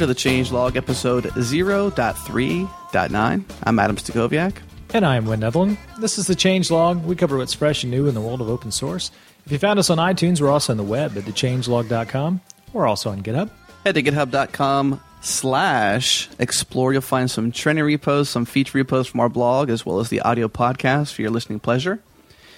[0.00, 3.44] to the Changelog episode 0.3.9.
[3.64, 4.56] I'm Adam Stacoviak.
[4.94, 5.76] And I am Wynn Netherland.
[5.98, 7.04] This is the Changelog.
[7.04, 9.10] We cover what's fresh and new in the world of open source.
[9.44, 12.40] If you found us on iTunes, we're also on the web at thechangelog.com.
[12.72, 13.50] We're also on GitHub.
[13.84, 16.94] Head to github.com slash explore.
[16.94, 20.20] You'll find some trending repos, some feature repos from our blog, as well as the
[20.20, 22.00] audio podcast for your listening pleasure.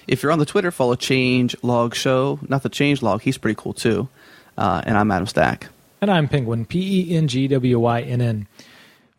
[0.07, 2.39] If you're on the Twitter, follow Change Log Show.
[2.47, 4.07] Not the Change Log, he's pretty cool too.
[4.57, 5.67] Uh, and I'm Adam Stack.
[6.03, 8.47] And I'm Pengwynn, P E N G W Y N N.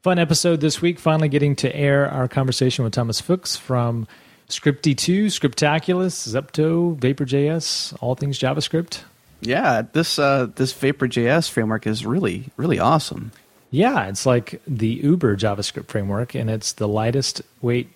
[0.03, 4.07] Fun episode this week, finally getting to air our conversation with Thomas Fuchs from
[4.51, 9.01] Scripty2, Scriptaculous, Zepto, Vapor.js, all things JavaScript.
[9.41, 13.33] Yeah, this uh, this Vapor.js framework is really, really awesome.
[13.71, 17.89] Yeah, it's like the Uber JavaScript framework, and it's the lightest weight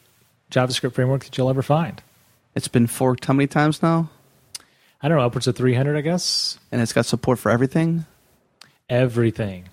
[0.50, 2.02] JavaScript framework that you'll ever find.
[2.54, 4.08] It's been forked how many times now?
[5.02, 6.58] I don't know, upwards of 300, I guess.
[6.72, 8.06] And it's got support for everything?
[8.88, 9.68] Everything.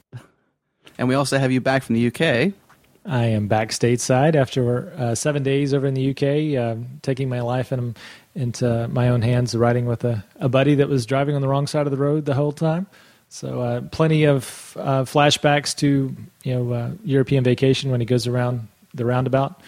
[0.97, 2.53] And we also have you back from the UK.
[3.05, 7.41] I am back stateside after uh, seven days over in the UK, uh, taking my
[7.41, 7.95] life in,
[8.33, 11.67] into my own hands, riding with a, a, buddy that was driving on the wrong
[11.67, 12.87] side of the road the whole time.
[13.29, 18.27] So, uh, plenty of uh, flashbacks to you know uh, European vacation when he goes
[18.27, 19.61] around the roundabout.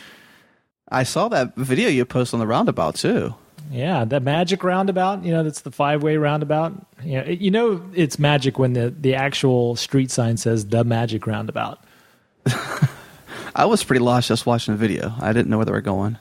[0.89, 3.35] I saw that video you posted on the roundabout too.
[3.71, 5.23] Yeah, the magic roundabout.
[5.23, 6.73] You know, that's the five-way roundabout.
[7.03, 10.83] You know, it, you know it's magic when the the actual street sign says the
[10.83, 11.83] magic roundabout.
[13.55, 15.13] I was pretty lost just watching the video.
[15.19, 16.17] I didn't know where they were going.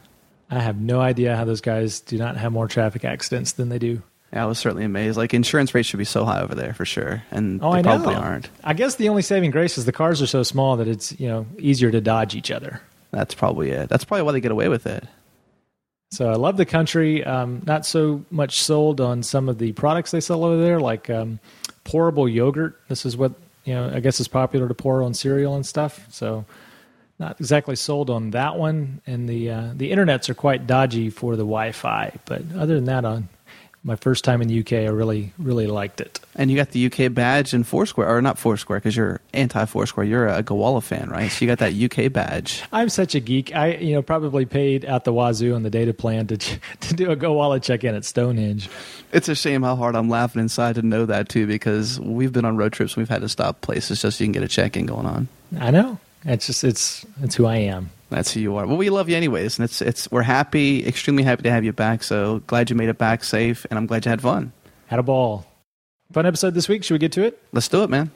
[0.50, 3.78] I have no idea how those guys do not have more traffic accidents than they
[3.78, 4.02] do.
[4.32, 5.16] Yeah, I was certainly amazed.
[5.16, 7.82] Like insurance rates should be so high over there for sure, and oh, they I
[7.82, 8.20] probably know.
[8.20, 8.50] aren't.
[8.64, 11.28] I guess the only saving grace is the cars are so small that it's you
[11.28, 12.80] know easier to dodge each other.
[13.12, 13.88] That's probably it.
[13.88, 15.04] That's probably why they get away with it.
[16.10, 17.24] So I love the country.
[17.24, 21.10] Um, not so much sold on some of the products they sell over there, like
[21.10, 21.40] um,
[21.84, 22.80] pourable yogurt.
[22.88, 23.32] This is what
[23.64, 23.90] you know.
[23.92, 26.06] I guess is popular to pour on cereal and stuff.
[26.10, 26.44] So
[27.18, 29.00] not exactly sold on that one.
[29.06, 32.12] And the uh, the internets are quite dodgy for the Wi-Fi.
[32.24, 33.28] But other than that, on
[33.86, 36.20] my first time in the UK, I really really liked it.
[36.34, 40.04] And you got the UK badge and Foursquare, or not Foursquare, because you're anti-Foursquare.
[40.04, 41.30] You're a Gowalla fan, right?
[41.30, 42.62] So you got that UK badge.
[42.72, 43.54] I'm such a geek.
[43.54, 46.36] I you know probably paid at the wazoo on the data plan to
[46.80, 48.68] to do a Gowalla check-in at Stonehenge.
[49.12, 52.44] It's a shame how hard I'm laughing inside to know that too, because we've been
[52.44, 52.94] on road trips.
[52.94, 55.28] and We've had to stop places just so you can get a check-in going on.
[55.58, 55.98] I know.
[56.24, 57.90] It's just it's it's who I am.
[58.08, 58.66] That's who you are.
[58.66, 61.72] Well, we love you anyways, and it's it's we're happy, extremely happy to have you
[61.72, 62.02] back.
[62.02, 64.52] So glad you made it back safe, and I'm glad you had fun.
[64.86, 65.44] Had a ball.
[66.12, 66.84] Fun episode this week.
[66.84, 67.42] Should we get to it?
[67.52, 68.12] Let's do it, man.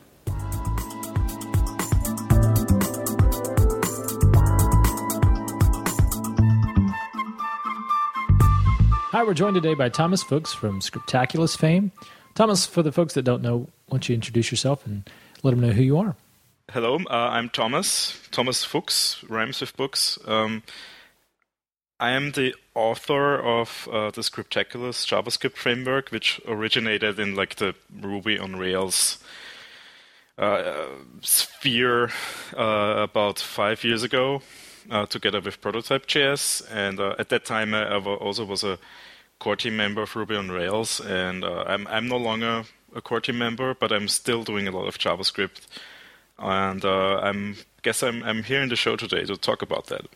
[9.12, 11.90] Hi, we're joined today by Thomas Fuchs from Scriptaculous fame.
[12.36, 15.10] Thomas, for the folks that don't know, why don't you introduce yourself and
[15.42, 16.14] let them know who you are?
[16.72, 20.20] Hello, uh, I'm Thomas, Thomas Fuchs, rhymes with books.
[20.24, 20.62] Um,
[21.98, 27.74] I am the author of uh, the Scriptaculous JavaScript framework, which originated in like the
[28.00, 29.18] Ruby on Rails
[30.38, 30.84] uh,
[31.22, 32.12] sphere
[32.56, 34.40] uh, about five years ago,
[34.92, 36.62] uh, together with Prototype.js.
[36.70, 38.78] And uh, at that time, I also was a
[39.40, 42.62] core team member of Ruby on Rails, and I'm I'm no longer
[42.94, 45.66] a core team member, but I'm still doing a lot of JavaScript
[46.40, 50.06] and uh, I'm guess I'm I'm here in the show today to talk about that.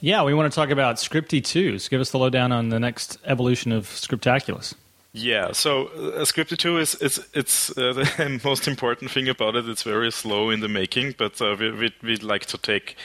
[0.00, 1.80] Yeah, we want to talk about Scripty2.
[1.80, 4.74] So give us the lowdown on the next evolution of Scriptaculous.
[5.12, 9.68] Yeah, so uh, Scripty2 is it's it's uh, the most important thing about it.
[9.68, 12.96] It's very slow in the making, but uh, we we we'd like to take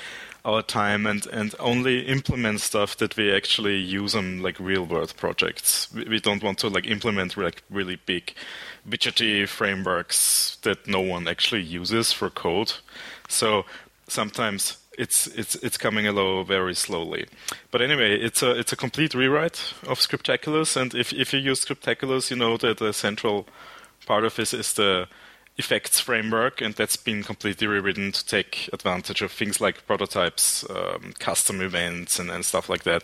[0.45, 5.13] our time and, and only implement stuff that we actually use on like real world
[5.17, 5.91] projects.
[5.91, 8.33] We, we don't want to like implement like really big
[8.88, 12.73] widgety frameworks that no one actually uses for code.
[13.28, 13.66] So
[14.08, 17.25] sometimes it's it's it's coming along very slowly.
[17.72, 21.66] But anyway, it's a it's a complete rewrite of Scriptaculous, and if if you use
[21.66, 23.47] Scriptaculous, you know that the central
[24.05, 25.08] part of this is the
[25.57, 31.13] effects framework, and that's been completely rewritten to take advantage of things like prototypes, um,
[31.19, 33.03] custom events, and, and stuff like that.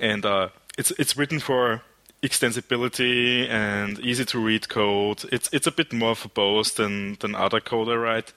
[0.00, 0.48] And uh,
[0.78, 1.82] it's it's written for
[2.22, 5.24] extensibility and easy to read code.
[5.32, 8.32] It's it's a bit more verbose than than other code I write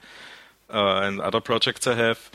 [0.72, 2.30] uh, and other projects I have,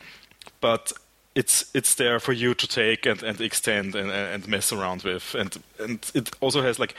[0.62, 0.92] but
[1.36, 5.36] it's it's there for you to take and, and extend and, and mess around with,
[5.36, 6.96] and and it also has like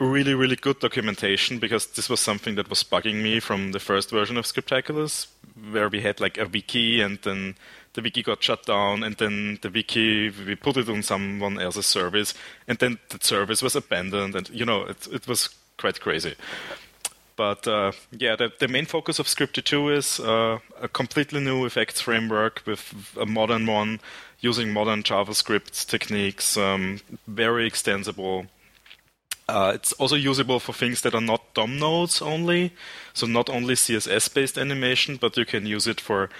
[0.00, 4.10] really really good documentation because this was something that was bugging me from the first
[4.10, 5.28] version of Scriptaculous,
[5.70, 7.54] where we had like a wiki and then
[7.94, 11.86] the wiki got shut down, and then the wiki we put it on someone else's
[11.86, 12.34] service,
[12.66, 15.48] and then the service was abandoned, and you know it it was
[15.78, 16.34] quite crazy.
[17.36, 22.00] But uh, yeah, the, the main focus of Scripty2 is uh, a completely new effects
[22.00, 23.98] framework with a modern one
[24.40, 28.46] using modern JavaScript techniques, um, very extensible.
[29.48, 32.72] Uh, it's also usable for things that are not DOM nodes only,
[33.12, 36.30] so not only CSS-based animation, but you can use it for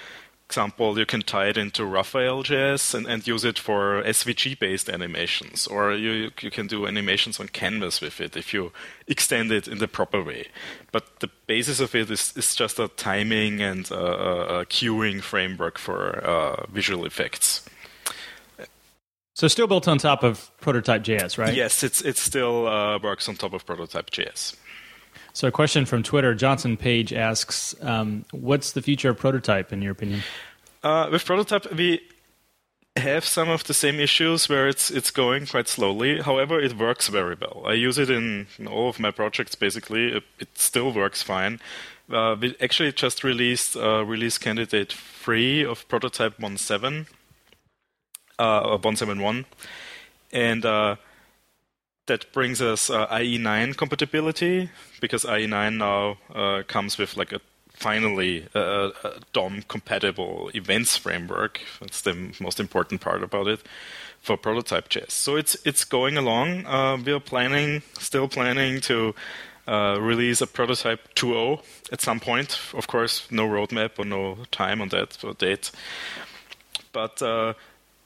[0.46, 5.94] example, you can tie it into Raphael.js and, and use it for SVG-based animations, or
[5.94, 8.72] you you can do animations on Canvas with it if you
[9.08, 10.46] extend it in the proper way.
[10.92, 15.78] But the basis of it is, is just a timing and a, a queuing framework
[15.78, 17.64] for uh, visual effects.
[19.34, 21.54] So still built on top of Prototype.js, right?
[21.54, 24.54] Yes, it's it still uh, works on top of Prototype.js.
[25.32, 29.82] So, a question from Twitter Johnson Page asks, um, "What's the future of Prototype, in
[29.82, 30.22] your opinion?"
[30.84, 32.00] Uh, with Prototype, we
[32.96, 36.20] have some of the same issues where it's it's going quite slowly.
[36.20, 37.64] However, it works very well.
[37.66, 39.56] I use it in, in all of my projects.
[39.56, 41.58] Basically, it, it still works fine.
[42.08, 47.06] Uh, we actually just released uh, release candidate three of Prototype 1.7
[48.38, 49.44] uh, or 1.7.1,
[50.32, 50.96] and uh,
[52.06, 54.70] that brings us uh, IE9 compatibility
[55.00, 57.40] because IE9 now uh, comes with like a
[57.74, 61.60] finally a, a DOM compatible events framework.
[61.80, 63.60] That's the most important part about it
[64.20, 65.10] for Prototype.js.
[65.10, 66.66] So it's it's going along.
[66.66, 69.14] Uh, we are planning, still planning to
[69.66, 72.58] uh, release a Prototype 2.0 at some point.
[72.74, 75.70] Of course, no roadmap or no time on that or date.
[76.92, 77.54] But uh,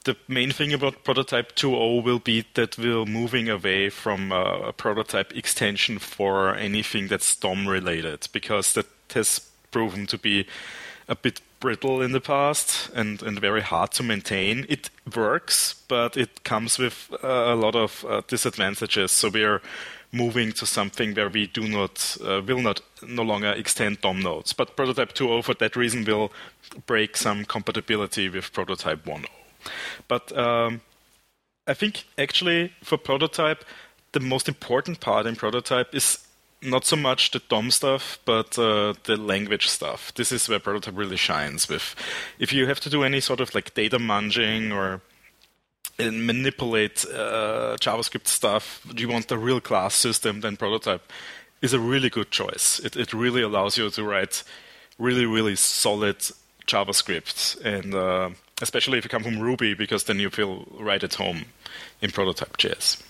[0.08, 4.72] the main thing about Prototype 2.0 will be that we're moving away from uh, a
[4.72, 9.40] prototype extension for anything that's DOM related, because that has
[9.70, 10.46] proven to be
[11.08, 14.64] a bit brittle in the past and, and very hard to maintain.
[14.70, 19.12] It works, but it comes with uh, a lot of uh, disadvantages.
[19.12, 19.60] So we're
[20.10, 24.54] moving to something where we do not uh, will not no longer extend DOM nodes.
[24.54, 26.32] But Prototype 2.0 for that reason will
[26.86, 29.26] break some compatibility with Prototype 1.0.
[30.06, 30.80] But um,
[31.66, 33.64] I think actually for prototype,
[34.12, 36.18] the most important part in prototype is
[36.62, 40.12] not so much the DOM stuff, but uh, the language stuff.
[40.14, 41.68] This is where prototype really shines.
[41.68, 41.94] With
[42.38, 45.00] if you have to do any sort of like data munging or
[46.00, 51.12] uh, manipulate uh, JavaScript stuff, you want a real class system, then prototype
[51.62, 52.80] is a really good choice.
[52.80, 54.42] It it really allows you to write
[54.98, 56.18] really really solid
[56.66, 58.30] JavaScript and uh,
[58.62, 61.44] especially if you come from Ruby, because then you feel right at home
[62.00, 63.02] in prototype JS.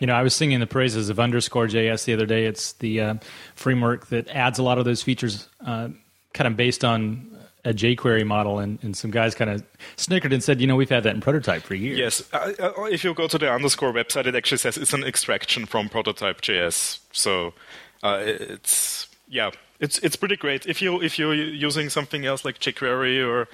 [0.00, 2.46] You know, I was singing the praises of underscore JS the other day.
[2.46, 3.14] It's the uh,
[3.54, 5.88] framework that adds a lot of those features, uh,
[6.32, 7.30] kind of based on
[7.64, 9.64] a jQuery model, and, and some guys kind of
[9.96, 12.52] snickered and said, "You know, we've had that in Prototype for years." Yes, uh,
[12.90, 16.42] if you go to the underscore website, it actually says it's an extraction from prototype
[16.42, 16.98] JS.
[17.12, 17.54] So
[18.02, 19.50] uh, it's yeah,
[19.80, 20.66] it's it's pretty great.
[20.66, 23.48] If you if you're using something else like jQuery or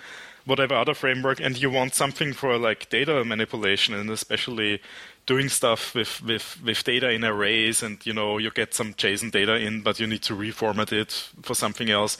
[0.51, 4.83] whatever other framework, and you want something for like data manipulation and especially
[5.25, 9.31] doing stuff with, with, with data in arrays, and you know you get some JSON
[9.31, 11.13] data in, but you need to reformat it
[11.43, 12.19] for something else,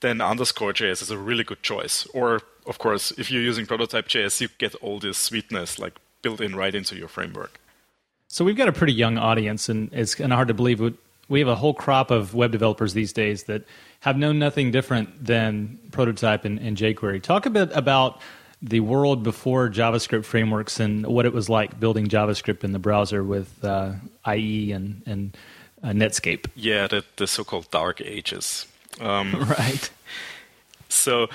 [0.00, 2.06] then underscore JS is a really good choice.
[2.06, 6.40] Or of course, if you're using prototype JS, you get all this sweetness like built
[6.40, 7.60] in right into your framework.
[8.28, 10.80] So we've got a pretty young audience, and it's kind of hard to believe
[11.28, 13.62] we have a whole crop of web developers these days that
[14.06, 17.20] have known nothing different than prototype and, and jQuery.
[17.20, 18.20] Talk a bit about
[18.62, 23.24] the world before JavaScript frameworks and what it was like building JavaScript in the browser
[23.24, 23.94] with uh,
[24.32, 25.36] IE and, and
[25.82, 26.46] uh, Netscape.
[26.54, 28.66] Yeah, the, the so-called dark ages.
[29.00, 29.90] Um, right.
[30.88, 31.26] So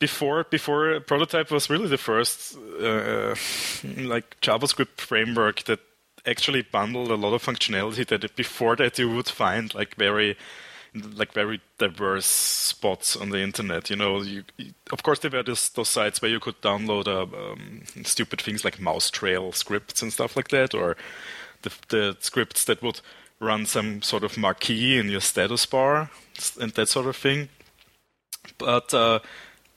[0.00, 3.36] before before prototype was really the first uh,
[3.96, 5.78] like JavaScript framework that
[6.26, 10.36] actually bundled a lot of functionality that before that you would find like very
[10.94, 13.88] like very diverse spots on the internet.
[13.88, 14.44] You know, you,
[14.90, 18.64] of course there were this, those sites where you could download uh, um, stupid things
[18.64, 20.96] like mouse trail scripts and stuff like that, or
[21.62, 23.00] the, the scripts that would
[23.40, 26.10] run some sort of marquee in your status bar
[26.60, 27.48] and that sort of thing.
[28.58, 29.20] But uh,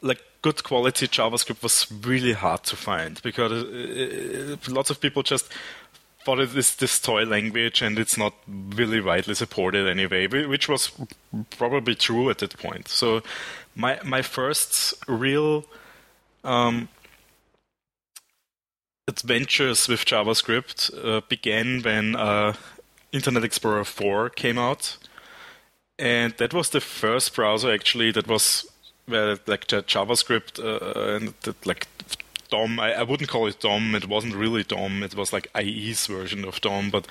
[0.02, 5.24] like good quality JavaScript was really hard to find because it, it, lots of people
[5.24, 5.52] just
[6.26, 10.92] thought it is this toy language and it's not really widely supported anyway, which was
[11.52, 12.88] probably true at that point.
[12.88, 13.22] So
[13.76, 15.66] my my first real
[16.44, 16.90] um,
[19.08, 22.54] adventures with JavaScript uh, began when uh,
[23.12, 24.98] Internet Explorer 4 came out,
[26.00, 28.68] and that was the first browser actually that was
[29.06, 31.88] where like JavaScript uh, and the, like
[32.50, 32.80] DOM.
[32.80, 33.96] I, I, wouldn't call it DOM.
[33.96, 35.04] It wasn't really DOM.
[35.04, 37.08] It was like IE's version of DOM, but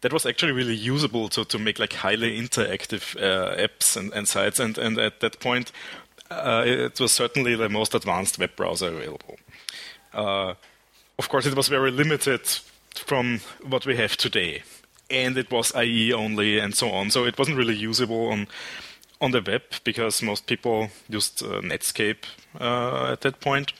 [0.00, 4.28] that was actually really usable to, to make like highly interactive uh, apps and, and
[4.28, 4.60] sites.
[4.60, 5.72] And, and at that point,
[6.30, 9.36] uh, it was certainly the most advanced web browser available.
[10.12, 10.54] Uh,
[11.18, 12.46] of course, it was very limited
[12.94, 14.62] from what we have today,
[15.10, 17.10] and it was IE only, and so on.
[17.10, 18.48] So it wasn't really usable on
[19.20, 22.24] on the web because most people used uh, Netscape
[22.60, 23.72] uh, at that point.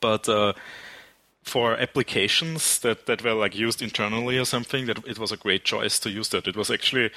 [0.00, 0.52] But uh,
[1.42, 5.64] for applications that, that were like used internally or something, that it was a great
[5.64, 6.46] choice to use that.
[6.46, 7.10] It was actually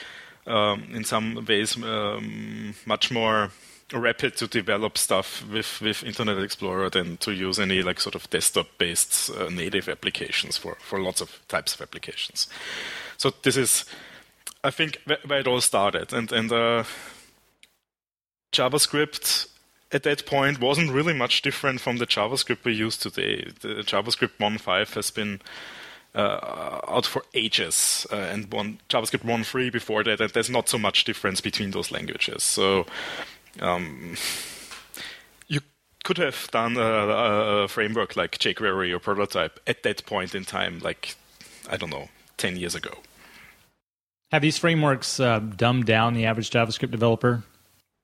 [0.48, 3.52] um, in some ways um, much more
[3.94, 8.30] rapid to develop stuff with, with Internet Explorer than to use any like sort of
[8.30, 12.48] desktop-based uh, native applications for, for lots of types of applications.
[13.18, 13.86] So this is,
[14.64, 16.84] I think, where it all started, and and uh,
[18.52, 19.48] JavaScript
[19.94, 23.52] at that point wasn't really much different from the JavaScript we use today.
[23.62, 25.42] The JavaScript 1.5 has been
[26.16, 30.78] uh, out for ages, uh, and one, JavaScript 1.3 before that, and there's not so
[30.78, 32.44] much difference between those languages.
[32.44, 32.86] So
[33.60, 34.16] um,
[35.48, 35.62] you
[36.04, 40.80] could have done a, a, framework like jQuery or Prototype at that point in time,
[40.80, 41.16] like,
[41.70, 42.92] I don't know, 10 years ago.
[44.32, 47.44] Have these frameworks uh, dumbed down the average JavaScript developer?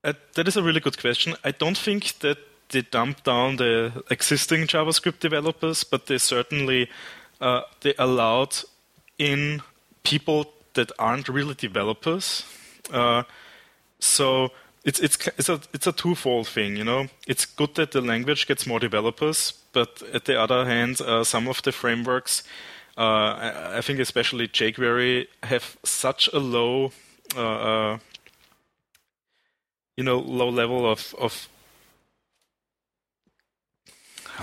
[0.08, 1.36] Uh, that is a really good question.
[1.44, 2.38] I don't think that
[2.70, 6.90] they dump down the existing JavaScript developers, but they certainly
[7.42, 8.56] uh, they allowed
[9.18, 9.62] in
[10.04, 10.46] people
[10.76, 12.46] that aren't really developers.
[12.90, 13.24] Uh,
[14.00, 14.52] so
[14.86, 17.08] it's it's it's a it's a twofold thing, you know.
[17.28, 21.50] It's good that the language gets more developers, but at the other hand, uh, some
[21.50, 22.44] of the frameworks,
[22.98, 26.92] uh, I, I, think especially jQuery, have such a low,
[27.36, 27.98] uh,
[29.98, 31.50] you know, low level of of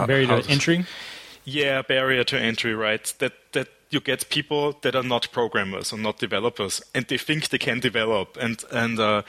[0.06, 0.84] barrier to entry.
[1.44, 3.14] Yeah, barrier to entry, right?
[3.18, 7.48] That that you get people that are not programmers or not developers, and they think
[7.48, 9.22] they can develop, and and uh,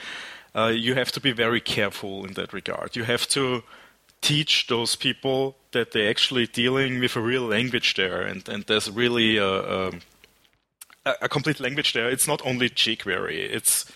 [0.54, 2.96] uh, you have to be very careful in that regard.
[2.96, 3.62] You have to
[4.20, 8.90] teach those people that they're actually dealing with a real language there, and, and there's
[8.90, 9.92] really a, a,
[11.22, 12.08] a complete language there.
[12.08, 13.38] It's not only jQuery.
[13.54, 13.92] It's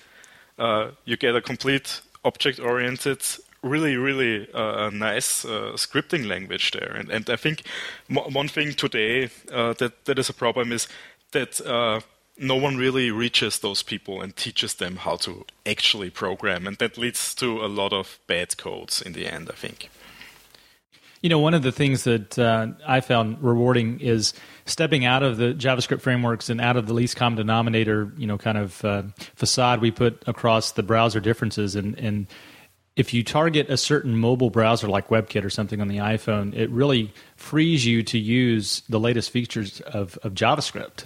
[0.58, 3.22] uh, you get a complete object-oriented,
[3.62, 6.92] really, really uh, nice uh, scripting language there.
[6.92, 7.62] And, and I think
[8.08, 10.88] one thing today uh, that that is a problem is
[11.32, 12.00] that uh,
[12.38, 16.98] no one really reaches those people and teaches them how to actually program, and that
[16.98, 19.48] leads to a lot of bad codes in the end.
[19.50, 19.90] I think.
[21.22, 24.32] You know, one of the things that uh, I found rewarding is
[24.64, 28.38] stepping out of the JavaScript frameworks and out of the least common denominator, you know,
[28.38, 29.02] kind of uh,
[29.34, 31.76] facade we put across the browser differences.
[31.76, 32.26] And, and
[32.96, 36.70] if you target a certain mobile browser like WebKit or something on the iPhone, it
[36.70, 41.04] really frees you to use the latest features of, of JavaScript.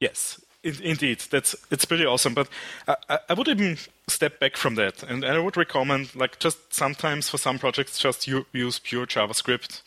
[0.00, 2.34] Yes, indeed, that's it's pretty awesome.
[2.34, 2.48] But
[2.86, 7.28] I, I, would even step back from that, and I would recommend, like, just sometimes
[7.28, 9.82] for some projects, just you, use pure JavaScript.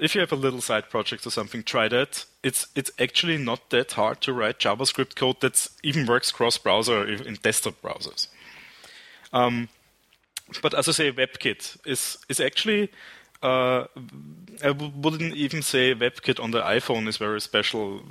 [0.00, 2.26] If you have a little side project or something, try that.
[2.42, 7.34] It's it's actually not that hard to write JavaScript code that even works cross-browser in
[7.42, 8.28] desktop browsers.
[9.32, 9.68] Um,
[10.62, 12.90] but as I say, WebKit is is actually
[13.42, 13.84] uh,
[14.62, 18.02] I w- wouldn't even say WebKit on the iPhone is very special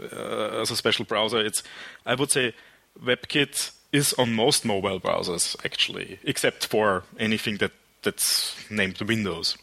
[0.00, 1.40] uh, as a special browser.
[1.40, 1.62] It's
[2.04, 2.54] I would say
[3.02, 9.56] WebKit is on most mobile browsers actually, except for anything that that's named Windows.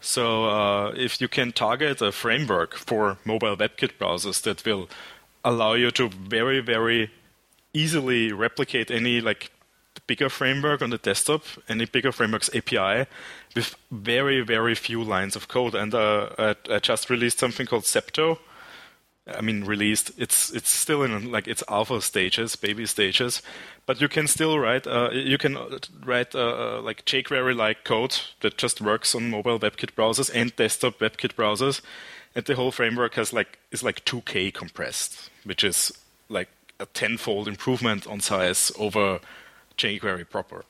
[0.00, 4.88] So uh, if you can target a framework for mobile WebKit browsers that will
[5.44, 7.10] allow you to very very
[7.72, 9.50] easily replicate any like
[10.06, 13.06] bigger framework on the desktop, and a bigger frameworks API,
[13.54, 15.74] with very, very few lines of code.
[15.74, 18.38] And uh, I, I, just released something called Zepto.
[19.26, 20.10] I mean, released.
[20.18, 23.40] It's it's still in like its alpha stages, baby stages,
[23.86, 24.86] but you can still write.
[24.86, 25.56] Uh, you can
[26.04, 30.98] write uh, uh like jQuery-like code that just works on mobile WebKit browsers and desktop
[30.98, 31.80] WebKit browsers,
[32.34, 35.90] and the whole framework has like is like 2K compressed, which is
[36.28, 39.20] like a tenfold improvement on size over
[39.76, 40.64] jQuery proper.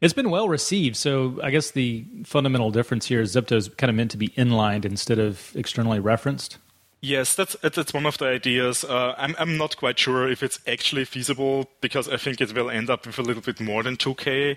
[0.00, 0.96] It's been well received.
[0.96, 4.32] So I guess the fundamental difference here is Zepto is kind of meant to be
[4.34, 6.58] inlined instead of externally referenced.
[7.00, 8.84] Yes, that's that's one of the ideas.
[8.84, 12.70] Uh, I'm I'm not quite sure if it's actually feasible because I think it will
[12.70, 14.56] end up with a little bit more than 2K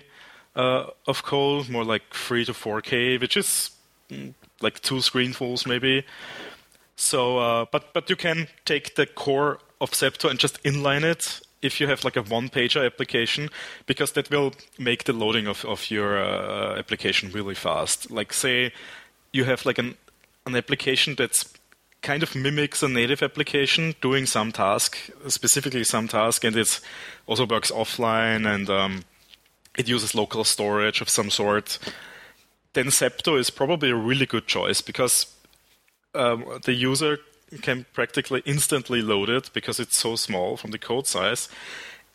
[0.54, 3.70] uh, of code, more like 3 to 4K, which is
[4.10, 6.04] mm, like two screenfuls maybe.
[6.96, 11.40] So, uh, but but you can take the core of Zepto and just inline it
[11.66, 13.50] if you have like a one pager application
[13.86, 18.10] because that will make the loading of, of your uh, application really fast.
[18.10, 18.72] Like say
[19.32, 19.96] you have like an
[20.46, 21.52] an application that's
[22.02, 24.96] kind of mimics a native application doing some task,
[25.26, 26.80] specifically some task, and it
[27.26, 29.04] also works offline and um,
[29.76, 31.78] it uses local storage of some sort.
[32.74, 35.26] Then Zepto is probably a really good choice because
[36.14, 37.18] um, the user
[37.62, 41.48] can practically instantly load it because it's so small from the code size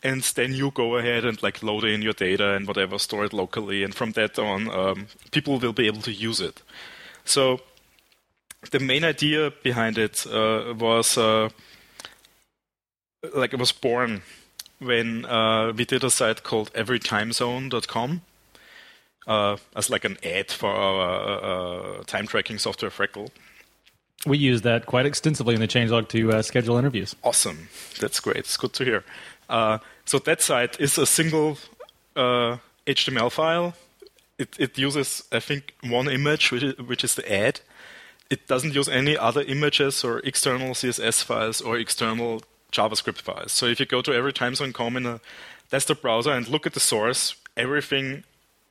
[0.02, 3.32] and then you go ahead and like load in your data and whatever, store it
[3.32, 6.62] locally, and from that on, um, people will be able to use it.
[7.24, 7.60] So
[8.70, 11.50] the main idea behind it uh, was uh,
[13.34, 14.22] like it was born
[14.80, 18.22] when uh, we did a site called everytimezone.com
[19.28, 23.30] uh, as like an ad for our uh, time tracking software Freckle.
[24.26, 27.16] We use that quite extensively in the changelog to uh, schedule interviews.
[27.24, 27.68] Awesome.
[28.00, 28.36] That's great.
[28.36, 29.04] It's good to hear.
[29.48, 31.58] Uh, so that site is a single
[32.14, 33.74] uh, HTML file.
[34.38, 37.60] It, it, uses, I think, one image, which is, which is, the ad.
[38.30, 43.52] It doesn't use any other images or external CSS files or external JavaScript files.
[43.52, 45.20] So if you go to every time everytimezone.com in a
[45.70, 48.24] desktop browser and look at the source, everything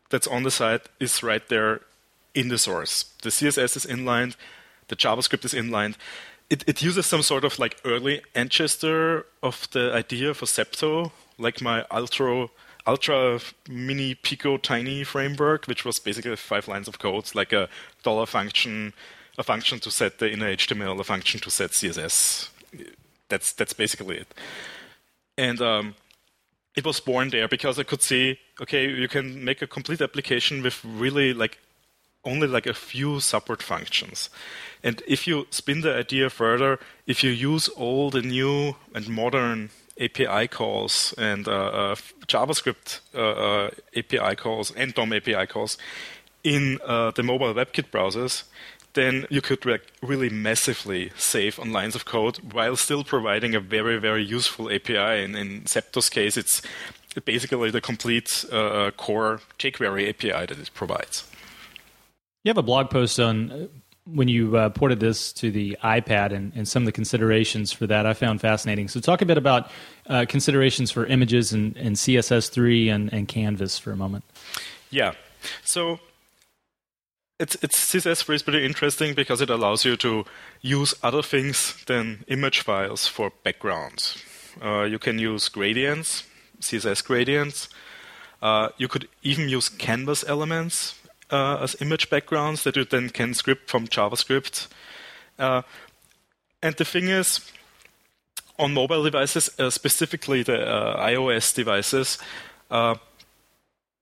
[0.09, 1.81] that's on the site is right there
[2.33, 3.05] in the source.
[3.21, 4.35] The CSS is inlined,
[4.91, 5.97] the JavaScript is inlined,
[6.49, 11.61] it, it uses some sort of like early ancestor of the idea for Zepto, like
[11.61, 12.49] my ultra
[12.85, 17.69] ultra mini pico tiny framework, which was basically five lines of code, like a
[18.03, 18.93] dollar function,
[19.37, 22.49] a function to set the inner HTML, a function to set CSS.
[23.29, 24.33] That's that's basically it.
[25.37, 25.95] And um,
[26.75, 30.61] it was born there because I could see, okay, you can make a complete application
[30.61, 31.59] with really like
[32.23, 34.29] only like a few support functions.
[34.83, 39.69] And if you spin the idea further, if you use all the new and modern
[39.99, 41.95] API calls and uh, uh,
[42.27, 45.77] JavaScript uh, uh API calls and DOM API calls
[46.43, 48.43] in uh, the mobile WebKit browsers,
[48.93, 53.59] then you could like, really massively save on lines of code while still providing a
[53.59, 55.23] very, very useful API.
[55.23, 56.61] And in Zepto's case, it's
[57.25, 61.30] basically the complete uh, core jQuery API that it provides.
[62.43, 63.67] You have a blog post on uh,
[64.05, 67.85] when you uh, ported this to the iPad and, and, some of the considerations for
[67.85, 68.87] that I found fascinating.
[68.87, 69.69] So, talk a bit about
[70.07, 74.23] uh, considerations for images and, and CSS3 and, and, Canvas for a moment.
[74.89, 75.13] Yeah.
[75.63, 75.99] So,
[77.39, 80.25] it's, it's CSS3 is pretty interesting because it allows you to
[80.61, 84.17] use other things than image files for backgrounds.
[84.63, 86.23] Uh, you can use gradients,
[86.59, 87.69] CSS gradients.
[88.41, 91.00] Uh, you could even use canvas elements
[91.31, 94.67] uh, as image backgrounds that you then can script from JavaScript.
[95.39, 95.61] Uh,
[96.61, 97.51] and the thing is,
[98.59, 102.17] on mobile devices, uh, specifically the uh, iOS devices,
[102.69, 102.95] uh,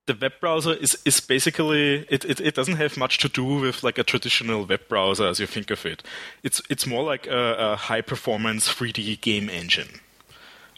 [0.10, 3.84] the web browser is, is basically it, it, it, doesn't have much to do with
[3.84, 6.02] like a traditional web browser as you think of it.
[6.42, 10.00] It's it's more like a, a high performance 3D game engine.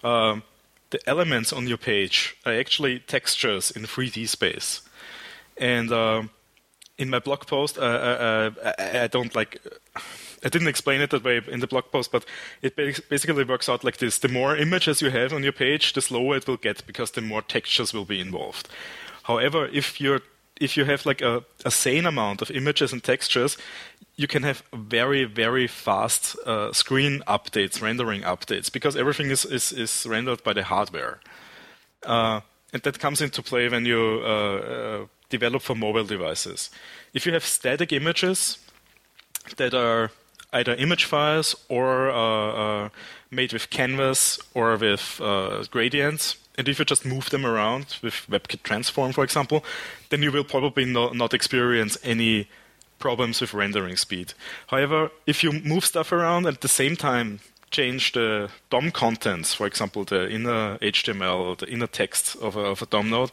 [0.04, 0.44] Um,
[0.90, 4.82] the elements on your page are actually textures in 3D space,
[5.56, 6.24] and uh,
[6.98, 9.60] in my blog post, uh, uh, uh, I, I, don't like.
[10.44, 12.26] I didn't explain it that way in the blog post, but
[12.62, 16.02] it basically works out like this: the more images you have on your page, the
[16.02, 18.70] slower it will get because the more textures will be involved.
[19.24, 20.22] However, if you're
[20.60, 23.58] if you have like a, a sane amount of images and textures,
[24.16, 29.72] you can have very very fast uh, screen updates, rendering updates, because everything is is,
[29.72, 31.20] is rendered by the hardware.
[32.04, 32.42] Uh,
[32.74, 36.70] and that comes into play when you uh, developed for mobile devices.
[37.14, 38.60] If you have static images
[39.58, 40.12] that are
[40.54, 42.90] either image files or uh, uh,
[43.32, 48.28] made with canvas or with uh, gradients, and if you just move them around with
[48.30, 49.64] WebKit Transform, for example,
[50.10, 52.48] then you will probably no, not experience any
[53.00, 54.34] problems with rendering speed.
[54.68, 57.40] However, if you move stuff around at the same time
[57.72, 62.60] change the DOM contents, for example, the inner HTML or the inner text of a,
[62.60, 63.32] of a DOM node,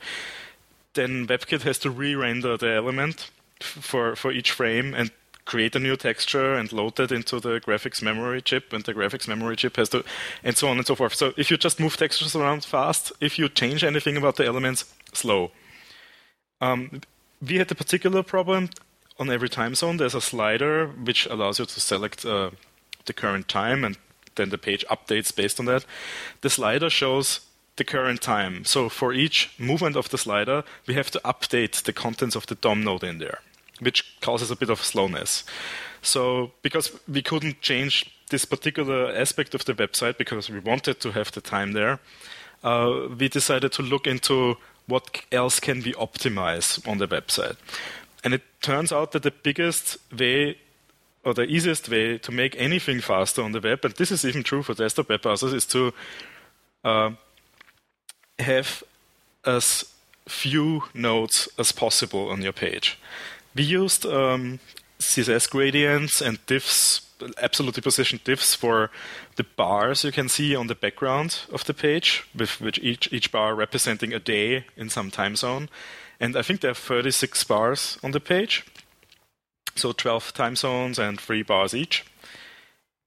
[0.98, 3.30] then WebKit has to re-render the element
[3.60, 5.10] for, for each frame and
[5.44, 9.26] create a new texture and load that into the graphics memory chip, and the graphics
[9.26, 10.04] memory chip has to,
[10.44, 11.14] and so on and so forth.
[11.14, 14.84] So if you just move textures around fast, if you change anything about the elements,
[15.12, 15.50] slow.
[16.60, 17.00] Um,
[17.40, 18.68] we had a particular problem
[19.18, 19.96] on every time zone.
[19.96, 22.50] There's a slider which allows you to select uh,
[23.06, 23.96] the current time, and
[24.34, 25.86] then the page updates based on that.
[26.42, 27.40] The slider shows
[27.78, 28.64] the current time.
[28.64, 32.54] So for each movement of the slider, we have to update the contents of the
[32.54, 33.38] DOM node in there,
[33.80, 35.44] which causes a bit of slowness.
[36.02, 41.12] So because we couldn't change this particular aspect of the website because we wanted to
[41.12, 41.98] have the time there,
[42.62, 47.56] uh, we decided to look into what else can we optimize on the website.
[48.24, 50.58] And it turns out that the biggest way
[51.24, 54.42] or the easiest way to make anything faster on the web, and this is even
[54.42, 55.92] true for desktop web browsers, is to
[56.84, 57.10] uh,
[58.38, 58.82] have
[59.44, 59.84] as
[60.26, 62.98] few nodes as possible on your page.
[63.54, 64.60] We used um,
[64.98, 67.02] CSS gradients and divs,
[67.42, 68.90] absolutely positioned divs for
[69.36, 73.32] the bars you can see on the background of the page, with which each, each
[73.32, 75.68] bar representing a day in some time zone.
[76.20, 78.64] And I think there are 36 bars on the page.
[79.76, 82.04] So 12 time zones and three bars each.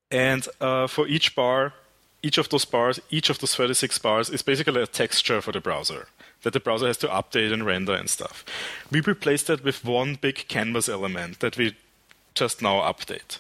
[0.10, 1.74] And uh, for each bar,
[2.24, 5.62] each of those bars, each of those 36 bars is basically a texture for the
[5.62, 6.08] browser
[6.44, 8.44] that the browser has to update and render and stuff.
[8.92, 11.76] We replaced that with one big canvas element that we
[12.34, 13.40] just now update.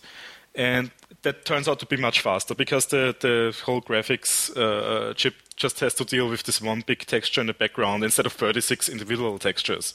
[0.53, 0.91] And
[1.23, 5.79] that turns out to be much faster because the, the whole graphics uh, chip just
[5.79, 9.37] has to deal with this one big texture in the background instead of 36 individual
[9.39, 9.93] textures.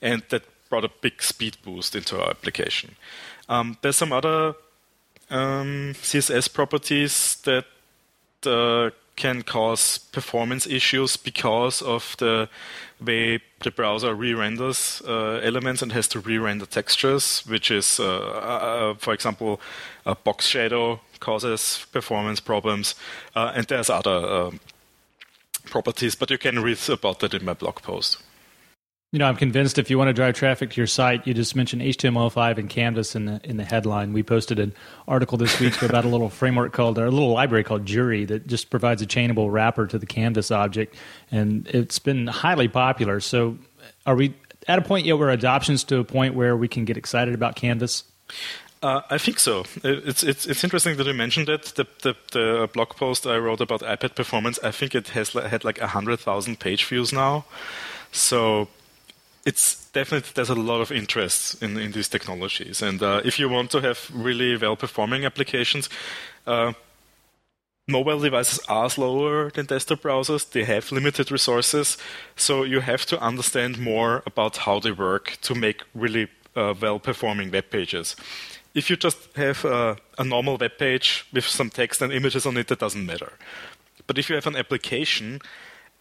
[0.00, 2.96] And that brought a big speed boost into our application.
[3.48, 4.54] Um, there's some other
[5.30, 7.71] um, CSS properties that uh,
[9.16, 12.48] can cause performance issues because of the
[13.00, 18.94] way the browser re-renders uh, elements and has to re-render textures, which is, uh, uh,
[18.94, 19.60] for example,
[20.06, 22.94] a box shadow causes performance problems,
[23.36, 24.60] uh, and there's other um,
[25.66, 28.22] properties, but you can read about that in my blog post.
[29.12, 31.54] You know, I'm convinced if you want to drive traffic to your site, you just
[31.54, 34.14] mentioned HTML5 and Canvas in the in the headline.
[34.14, 34.72] We posted an
[35.06, 38.46] article this week about a little framework called or a little library called Jury that
[38.46, 40.96] just provides a chainable wrapper to the Canvas object,
[41.30, 43.20] and it's been highly popular.
[43.20, 43.58] So,
[44.06, 44.34] are we
[44.66, 47.54] at a point yet where adoption's to a point where we can get excited about
[47.54, 48.04] Canvas?
[48.82, 49.64] Uh, I think so.
[49.84, 51.64] It's it's it's interesting that you mentioned it.
[51.76, 55.64] The, the, the blog post I wrote about iPad performance, I think it has had
[55.64, 57.44] like hundred thousand page views now.
[58.10, 58.68] So
[59.44, 63.48] it's definitely there's a lot of interest in, in these technologies, and uh, if you
[63.48, 65.88] want to have really well-performing applications,
[66.46, 66.72] uh,
[67.88, 70.48] mobile devices are slower than desktop browsers.
[70.50, 71.98] They have limited resources,
[72.36, 77.50] so you have to understand more about how they work to make really uh, well-performing
[77.50, 78.16] web pages.
[78.74, 82.56] If you just have a, a normal web page with some text and images on
[82.56, 83.32] it, that doesn't matter.
[84.06, 85.40] But if you have an application,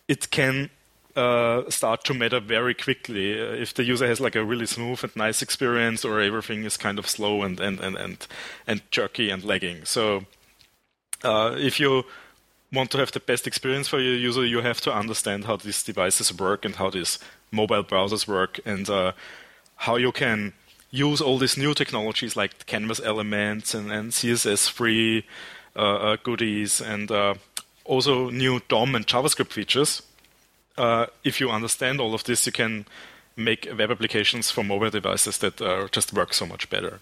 [0.07, 0.69] it can
[1.15, 3.39] uh, start to matter very quickly.
[3.39, 6.77] Uh, if the user has like a really smooth and nice experience or everything is
[6.77, 8.27] kind of slow and and and and,
[8.67, 9.85] and jerky and lagging.
[9.85, 10.25] So
[11.23, 12.03] uh, if you
[12.73, 15.83] want to have the best experience for your user you have to understand how these
[15.83, 17.19] devices work and how these
[17.51, 19.11] mobile browsers work and uh,
[19.75, 20.53] how you can
[20.89, 25.23] use all these new technologies like canvas elements and, and CSS3
[25.75, 27.11] uh, goodies and
[27.83, 30.01] also new dom and javascript features
[30.77, 32.85] uh, if you understand all of this, you can
[33.35, 36.99] make web applications for mobile devices that uh, just work so much better.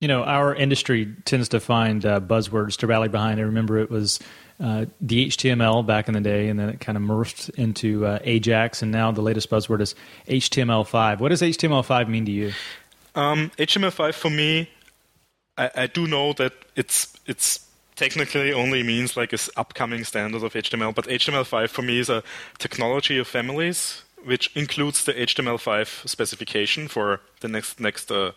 [0.00, 3.40] You know, our industry tends to find uh, buzzwords to rally behind.
[3.40, 4.20] I remember it was
[4.60, 8.18] uh, the HTML back in the day, and then it kind of morphed into uh,
[8.22, 9.94] Ajax, and now the latest buzzword is
[10.28, 11.20] HTML5.
[11.20, 12.52] What does HTML5 mean to you?
[13.14, 14.68] Um, HTML5 for me,
[15.56, 20.54] I, I do know that it's it's technically only means like this upcoming standard of
[20.54, 22.22] HTML, but HTML5 for me is a
[22.58, 28.32] technology of families, which includes the HTML5 specification for the next next uh,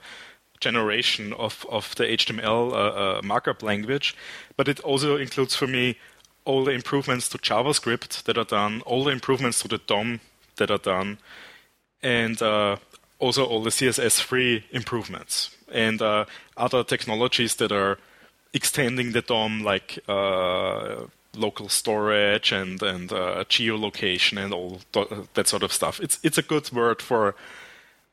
[0.60, 4.16] generation of of the HTML uh, uh, markup language,
[4.56, 5.98] but it also includes for me
[6.46, 10.22] all the improvements to JavaScript that are done, all the improvements to the DOM
[10.56, 11.18] that are done,
[12.02, 12.78] and uh,
[13.20, 15.56] also all the CSS3 improvements.
[15.72, 17.98] And uh, other technologies that are
[18.58, 24.82] extending the DOM like uh, local storage and and uh, geolocation and all
[25.34, 26.00] that sort of stuff.
[26.00, 27.36] It's it's a good word for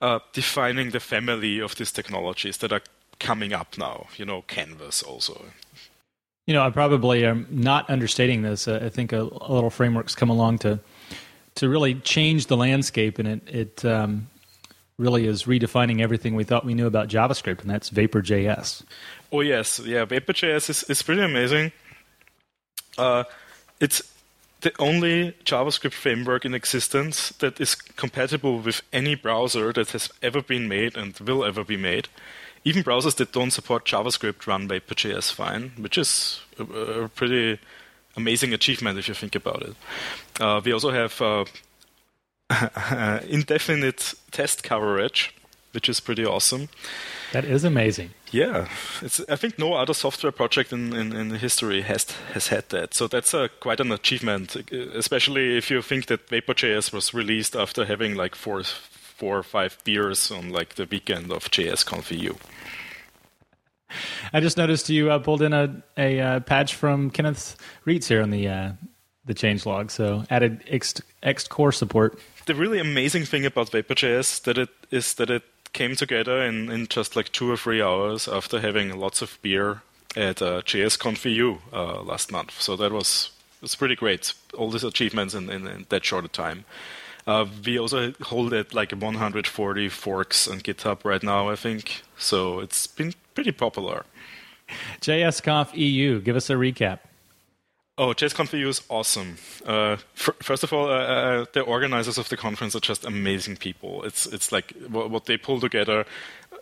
[0.00, 2.82] uh, defining the family of these technologies that are
[3.18, 4.06] coming up now.
[4.16, 5.46] You know, Canvas also.
[6.46, 8.68] You know, I probably am not understating this.
[8.68, 10.78] I think a, a little frameworks come along to
[11.54, 14.26] to really change the landscape, and it it um,
[14.98, 18.84] really is redefining everything we thought we knew about JavaScript, and that's Vapor.js.
[19.32, 21.72] Oh yes, yeah, Vapor.js is, is pretty amazing.
[22.96, 23.24] Uh,
[23.80, 24.02] it's
[24.60, 30.40] the only JavaScript framework in existence that is compatible with any browser that has ever
[30.40, 32.08] been made and will ever be made.
[32.64, 37.58] Even browsers that don't support JavaScript run Vapor.js fine, which is a, a, pretty
[38.16, 39.74] amazing achievement if you think about it.
[40.40, 41.44] Uh, we also have uh,
[43.28, 45.34] indefinite test coverage,
[45.72, 46.68] which is pretty awesome.
[47.32, 48.10] That is amazing.
[48.30, 48.68] Yeah,
[49.02, 52.94] it's, I think no other software project in, in, in history has has had that.
[52.94, 57.84] So that's a, quite an achievement, especially if you think that Vapor.js was released after
[57.84, 62.34] having like four four or five beers on like the weekend of JSConf EU.
[64.32, 68.22] I just noticed you uh, pulled in a, a uh, patch from Kenneth Reitz here
[68.22, 68.72] on the uh,
[69.26, 72.18] the changelog, so added ext, ext core support.
[72.46, 76.86] The really amazing thing about Vapor.js that it is that it came together in, in
[76.86, 79.82] just like two or three hours after having lots of beer
[80.16, 82.60] at uh, JSConf EU uh, last month.
[82.60, 84.34] So that was was pretty great.
[84.56, 86.64] All these achievements in, in, in that short a time.
[87.26, 92.02] Uh, we also hold it like 140 forks on GitHub right now, I think.
[92.18, 94.04] So it's been pretty popular.
[95.00, 96.98] JSConf EU, give us a recap.
[97.96, 99.36] Oh, JSConf EU is awesome.
[99.64, 103.56] Uh, f- first of all, uh, uh, the organizers of the conference are just amazing
[103.56, 104.02] people.
[104.02, 106.04] It's it's like what, what they pull together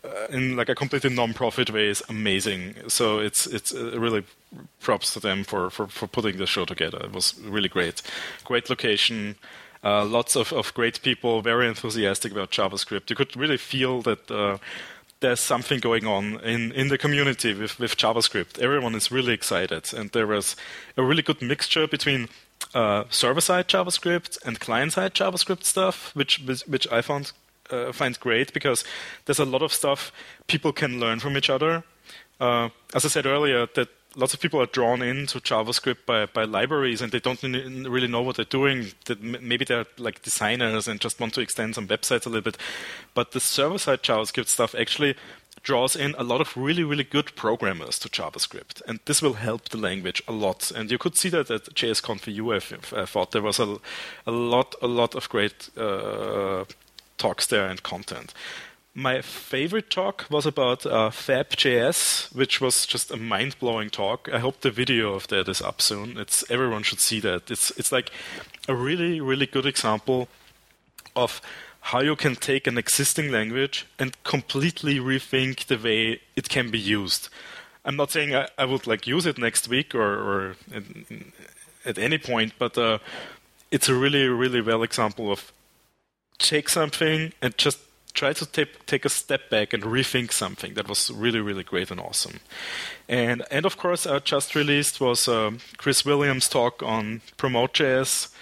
[0.04, 2.74] uh, in like a completely non-profit way is amazing.
[2.88, 4.24] So it's it's uh, really
[4.80, 6.98] props to them for, for, for putting the show together.
[7.02, 8.02] It was really great.
[8.44, 9.36] Great location.
[9.82, 13.10] Uh, lots of, of great people, very enthusiastic about JavaScript.
[13.10, 14.58] You could really feel that uh,
[15.22, 18.58] there's something going on in, in the community with, with JavaScript.
[18.58, 20.56] Everyone is really excited, and there was
[20.96, 22.28] a really good mixture between
[22.74, 27.32] uh, server-side JavaScript and client-side JavaScript stuff, which which I found
[27.70, 28.84] uh, find great because
[29.24, 30.12] there's a lot of stuff
[30.46, 31.84] people can learn from each other.
[32.40, 36.44] Uh, as I said earlier, that lots of people are drawn into JavaScript by, by
[36.44, 38.92] libraries and they don't really know what they're doing.
[39.20, 42.58] Maybe they're like designers and just want to extend some websites a little bit.
[43.14, 45.16] But the server side JavaScript stuff actually
[45.62, 48.82] draws in a lot of really, really good programmers to JavaScript.
[48.86, 50.70] And this will help the language a lot.
[50.70, 52.52] And you could see that at JSConf EU.
[52.52, 53.78] I, I thought there was a,
[54.26, 56.64] a lot, a lot of great uh,
[57.16, 58.34] talks there and content.
[58.94, 64.28] My favorite talk was about uh, Fab.js, which was just a mind-blowing talk.
[64.30, 66.18] I hope the video of that is up soon.
[66.18, 67.50] It's everyone should see that.
[67.50, 68.10] It's it's like
[68.68, 70.28] a really really good example
[71.16, 71.40] of
[71.80, 76.78] how you can take an existing language and completely rethink the way it can be
[76.78, 77.30] used.
[77.86, 80.82] I'm not saying I, I would like use it next week or, or at,
[81.86, 82.98] at, any point, but uh,
[83.70, 85.50] it's a really really well example of
[86.38, 87.78] take something and just
[88.14, 91.90] try to take take a step back and rethink something that was really really great
[91.90, 92.40] and awesome.
[93.08, 98.32] And and of course, uh, just released was uh, Chris Williams' talk on Promote.js,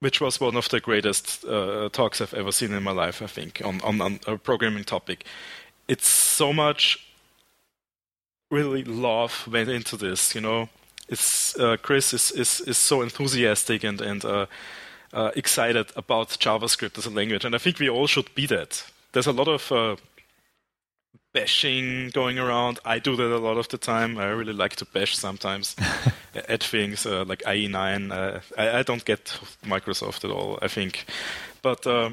[0.00, 3.22] which was one of the greatest uh, talks I've ever seen in my life.
[3.22, 5.24] I think on on, on a programming topic.
[5.88, 6.98] It's so much
[8.50, 10.34] really love went into this.
[10.34, 10.68] You know,
[11.08, 14.46] it's uh, Chris is, is is so enthusiastic and and uh,
[15.12, 18.84] uh, excited about JavaScript as a language, and I think we all should be that
[19.12, 19.96] there's a lot of uh,
[21.32, 22.78] bashing going around.
[22.84, 24.18] I do that a lot of the time.
[24.18, 25.76] I really like to bash sometimes
[26.34, 28.10] at things uh, like IE9.
[28.10, 31.06] Uh, I, I, don't get Microsoft at all, I think.
[31.62, 32.10] But uh,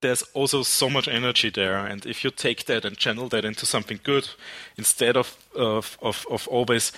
[0.00, 1.78] there's also so much energy there.
[1.78, 4.28] And if you take that and channel that into something good,
[4.76, 6.92] instead of, of, of, of always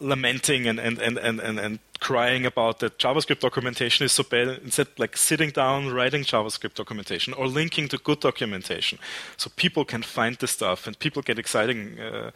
[0.00, 4.48] lamenting and, and, and, and, and, crying about that JavaScript documentation is so bad.
[4.64, 8.98] Instead, like sitting down, writing JavaScript documentation or linking to good documentation,
[9.36, 12.00] so people can find the stuff and people get exciting.
[12.00, 12.32] Uh,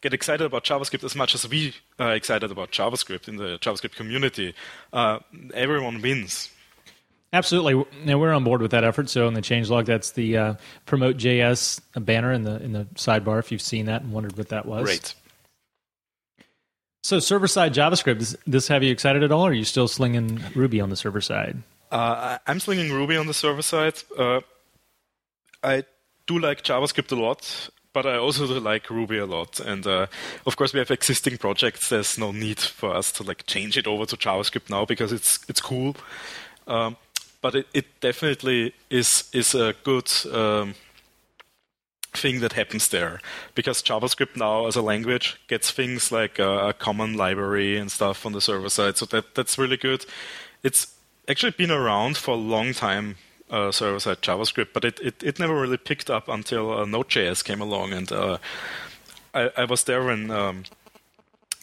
[0.00, 3.96] get excited about JavaScript as much as we are excited about JavaScript in the JavaScript
[3.96, 4.54] community.
[4.92, 5.18] Uh,
[5.52, 6.50] everyone wins.
[7.32, 9.10] Absolutely, now we're on board with that effort.
[9.10, 10.54] So in the changelog, that's the uh,
[10.86, 13.38] promote JS banner in the in the sidebar.
[13.38, 15.14] If you've seen that and wondered what that was, great.
[17.02, 19.88] So server side JavaScript, does this have you excited at all, or are you still
[19.88, 21.62] slinging Ruby on the server side?
[21.90, 23.94] Uh, I'm slinging Ruby on the server side.
[24.16, 24.40] Uh,
[25.62, 25.84] I
[26.26, 29.60] do like JavaScript a lot, but I also like Ruby a lot.
[29.60, 30.06] And uh,
[30.46, 31.88] of course, we have existing projects.
[31.88, 35.38] There's no need for us to like change it over to JavaScript now because it's
[35.48, 35.96] it's cool.
[36.66, 36.96] Um,
[37.40, 40.10] but it, it, definitely is is a good.
[40.32, 40.74] Um,
[42.12, 43.20] thing that happens there
[43.54, 48.24] because JavaScript now as a language gets things like a, a, common library and stuff
[48.24, 48.96] on the server side.
[48.96, 50.06] So that that's really good.
[50.62, 50.94] It's
[51.28, 53.16] actually been around for a long time,
[53.50, 57.44] uh, server side JavaScript, but it, it, it never really picked up until uh, Node.js
[57.44, 58.38] came along, and uh,
[59.34, 60.30] I, I was there when.
[60.30, 60.64] Um,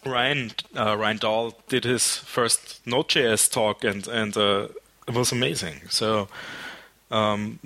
[0.05, 4.67] Ryan uh, Ryan Dahl did his first Node.js talk, and and uh,
[5.08, 5.81] it was amazing.
[5.89, 6.27] So
[7.11, 7.59] um,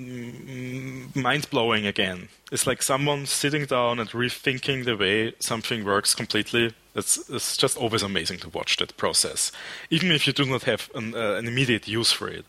[1.16, 2.30] mind blowing again.
[2.52, 6.74] It's like someone sitting down and rethinking the way something works completely.
[6.96, 9.52] It's, it's just always amazing to watch that process,
[9.90, 12.46] even if you do not have an, uh, an immediate use for it.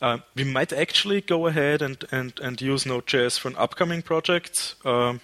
[0.00, 4.76] Uh, we might actually go ahead and, and, and use Node.js for an upcoming project
[4.84, 5.14] uh,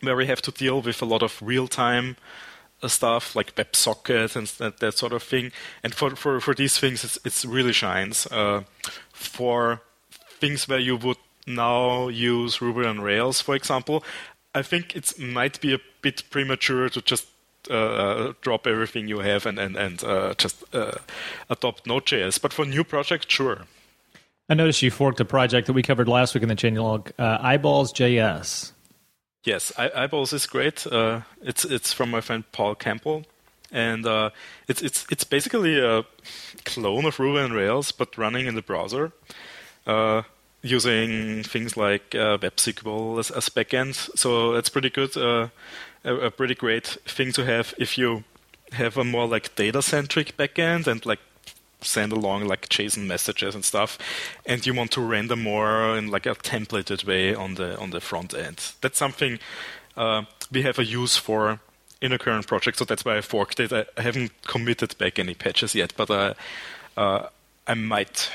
[0.00, 2.16] where we have to deal with a lot of real time
[2.82, 5.52] uh, stuff like WebSocket and that, that, sort of thing.
[5.82, 8.26] And for, for, for these things, it's, it's really shines.
[8.26, 8.64] Uh,
[9.12, 9.82] for
[10.40, 14.02] things where you would now use Ruby on Rails, for example,
[14.54, 17.26] I think it might be a bit premature to just
[17.70, 20.92] uh, drop everything you have and and and uh, just uh,
[21.48, 22.40] adopt Node.js.
[22.40, 23.66] But for new projects, sure.
[24.48, 27.38] I noticed you forked a project that we covered last week in the changelog, uh,
[27.40, 28.72] Eyeballs.js.
[29.44, 30.86] Yes, I- Eyeballs is great.
[30.86, 33.24] Uh, it's it's from my friend Paul Campbell,
[33.70, 34.30] and uh,
[34.68, 36.04] it's it's it's basically a
[36.64, 39.12] clone of Ruby on Rails, but running in the browser, uh,
[40.62, 43.94] using things like uh, WebSQL as, as backend.
[44.16, 45.16] So that's pretty good.
[45.16, 45.48] Uh,
[46.04, 48.24] a, a pretty great thing to have if you
[48.72, 51.20] have a more like data centric backend and like
[51.82, 53.98] send along like JSON messages and stuff,
[54.46, 58.00] and you want to render more in like a templated way on the on the
[58.00, 58.72] front end.
[58.80, 59.38] That's something
[59.96, 61.60] uh, we have a use for
[62.00, 63.72] in a current project, so that's why I forked it.
[63.72, 66.34] I, I haven't committed back any patches yet, but uh,
[66.96, 67.28] uh,
[67.66, 68.30] I might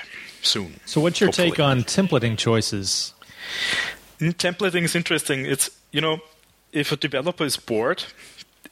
[0.46, 0.80] soon.
[0.86, 1.52] So, what's your hopefully.
[1.52, 3.14] take on templating choices?
[4.20, 5.46] Mm, Templating is interesting.
[5.46, 6.20] It's you know,
[6.72, 8.04] if a developer is bored,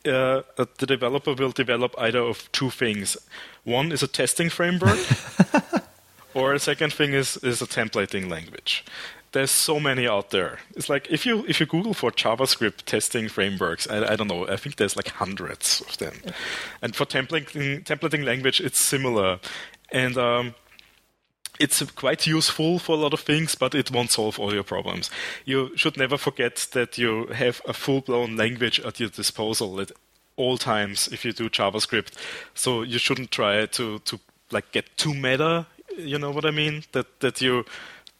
[0.05, 3.17] uh, uh, the developer will develop either of two things.
[3.63, 4.99] One is a testing framework,
[6.33, 8.85] or a second thing is is a templating language.
[9.31, 10.59] There's so many out there.
[10.75, 14.47] It's like if you if you Google for JavaScript testing frameworks, I, I don't know.
[14.47, 16.13] I think there's like hundreds of them.
[16.81, 19.39] And for templating templating language, it's similar.
[19.91, 20.55] And um,
[21.59, 25.09] it's quite useful for a lot of things, but it won't solve all your problems.
[25.45, 29.91] You should never forget that you have a full-blown language at your disposal at
[30.35, 32.13] all times if you do JavaScript.
[32.53, 34.19] So you shouldn't try to to
[34.51, 35.67] like get too meta.
[35.97, 36.83] You know what I mean?
[36.91, 37.65] That that you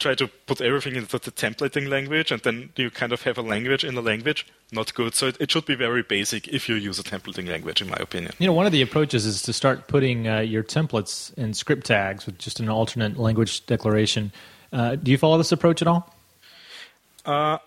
[0.04, 3.42] try to put everything into the templating language and then you kind of have a
[3.42, 4.46] language in a language.
[4.72, 5.16] Not good.
[5.16, 7.98] So it, it should be very basic if you use a templating language, in my
[8.00, 8.34] opinion.
[8.38, 11.86] You know, one of the approaches is to start putting uh, your templates in script
[11.88, 14.32] tags with just an alternate language declaration.
[14.72, 16.14] Uh, do you follow this approach at all?
[17.26, 17.58] Uh,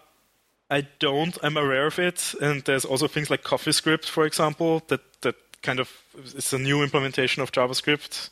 [0.70, 1.37] I don't.
[1.42, 5.81] I'm aware of it, and there's also things like CoffeeScript, for example, that that kind
[5.81, 5.90] of
[6.35, 8.31] it's a new implementation of JavaScript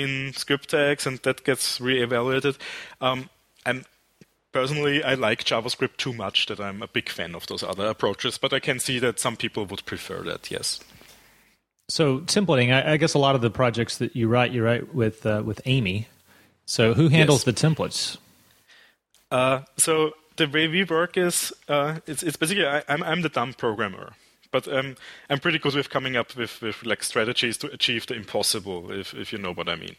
[0.00, 2.56] in script tags, and that gets reevaluated.
[3.00, 3.28] Um,
[3.66, 3.84] and
[4.52, 8.38] personally, I like JavaScript too much that I'm a big fan of those other approaches,
[8.38, 10.50] but I can see that some people would prefer that.
[10.50, 10.80] Yes.
[11.88, 14.94] So templating, I, I guess a lot of the projects that you write, you write
[14.94, 16.06] with uh, with Amy.
[16.64, 17.54] So who handles Yes.
[17.54, 18.16] the templates?
[19.30, 23.28] Uh, so the way we work is uh, it's, it's basically I, I'm I'm the
[23.28, 24.12] dumb programmer,
[24.52, 24.96] but um,
[25.28, 29.14] I'm pretty good with coming up with, with like strategies to achieve the impossible, if
[29.14, 29.96] if you know what I mean.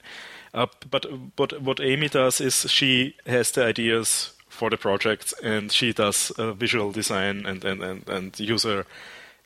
[0.53, 5.71] Uh, but but what Amy does is she has the ideas for the project and
[5.71, 8.85] she does uh, visual design and and and, and user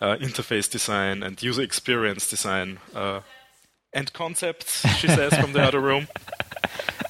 [0.02, 2.80] uh, interface design and user experience design.
[2.94, 3.22] Uh,
[3.94, 6.08] and concepts, she says from the other room.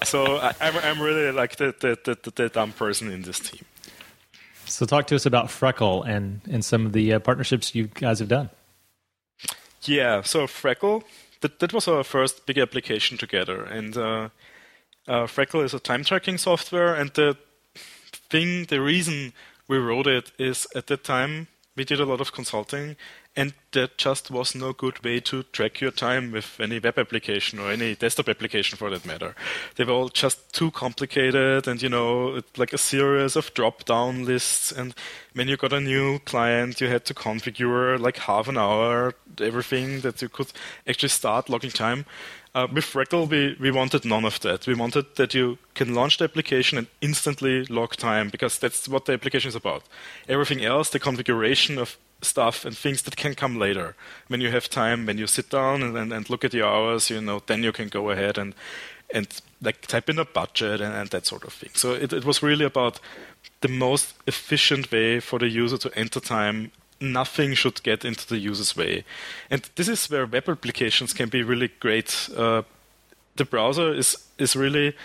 [0.03, 3.65] So I, I'm, I'm really like the, the, the, the dumb person in this team.
[4.67, 8.19] So talk to us about Freckle and and some of the uh, partnerships you guys
[8.19, 8.49] have done.
[9.83, 11.03] Yeah, so Freckle,
[11.41, 13.63] that, that was our first big application together.
[13.63, 14.29] And uh,
[15.07, 16.93] uh, Freckle is a time tracking software.
[16.93, 17.37] And the
[18.29, 19.33] thing, the reason
[19.67, 22.95] we wrote it is at that time we did a lot of consulting,
[23.35, 27.59] and there just was no good way to track your time with any web application
[27.59, 29.35] or any desktop application for that matter.
[29.75, 34.71] They were all just too complicated, and you know, like a series of drop-down lists.
[34.71, 34.95] And
[35.33, 40.01] when you got a new client, you had to configure like half an hour everything
[40.01, 40.51] that you could
[40.87, 42.05] actually start logging time.
[42.57, 44.65] Uh, with Freckle, we, we wanted none of that.
[44.65, 49.05] We wanted that you can launch the application and instantly log time because that's what
[49.05, 49.83] the application is about.
[50.27, 53.95] Everything else, the configuration of stuff and things that can come later.
[54.27, 57.11] When you have time, when you sit down and, and, and look at your hours,
[57.11, 58.55] you know, then you can go ahead and
[59.13, 59.27] and
[59.61, 61.69] like type in a budget and, and that sort of thing.
[61.75, 62.99] So it, it was really about
[63.61, 68.37] the most efficient way for the user to enter time nothing should get into the
[68.37, 69.03] user's way.
[69.49, 72.29] And this is where web applications can be really great.
[72.35, 72.63] Uh,
[73.35, 74.95] the browser is is really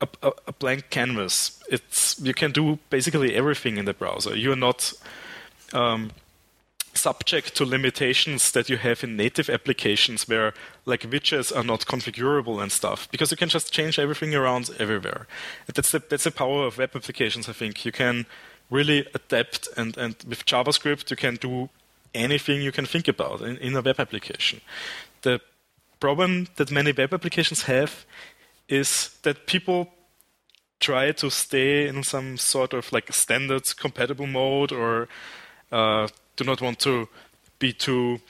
[0.00, 1.62] a, a, a blank canvas.
[1.70, 4.36] It's you can do basically everything in the browser.
[4.36, 4.92] You're not
[5.72, 6.10] um,
[6.94, 10.52] subject to limitations that you have in native applications where
[10.84, 15.26] like widgets are not configurable and stuff because you can just change everything around everywhere.
[15.72, 17.48] That's the that's the power of web applications.
[17.48, 18.26] I think you can
[18.70, 21.68] really adapt and and with JavaScript you can do
[22.14, 24.60] anything you can think about in, in a web application.
[25.22, 25.40] The
[26.00, 28.06] problem that many web applications have
[28.68, 29.88] is that people
[30.80, 35.08] try to stay in some sort of like standard compatible mode or
[35.72, 36.06] uh,
[36.36, 37.08] do not want to
[37.58, 38.20] be too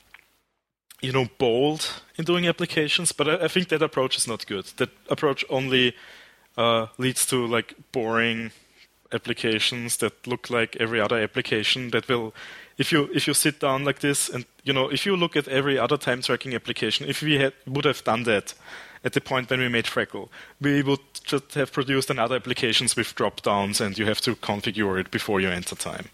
[1.03, 4.65] you know bold in doing applications but I, I think that approach is not good
[4.79, 5.95] that approach only
[6.57, 8.51] uh, leads to like boring
[9.13, 12.35] applications that look like every other application that will
[12.77, 15.49] if you if you sit down like this and you know if you look at
[15.49, 18.55] every other time tracking application if we had, would have done that
[19.05, 20.31] at the point when we made Freckle
[20.61, 25.01] we would just have produced another applications with drop downs and you have to configure
[25.01, 26.09] it before you enter time.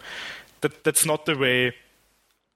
[0.61, 1.75] That that's not the way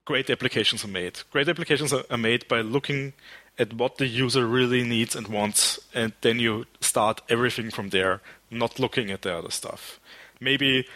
[0.04, 1.20] great applications are made.
[1.32, 3.12] Great applications are, are made by looking
[3.58, 8.20] at what the user really needs and wants and then you start everything from there
[8.50, 9.97] not looking at the other stuff
[10.40, 10.86] maybe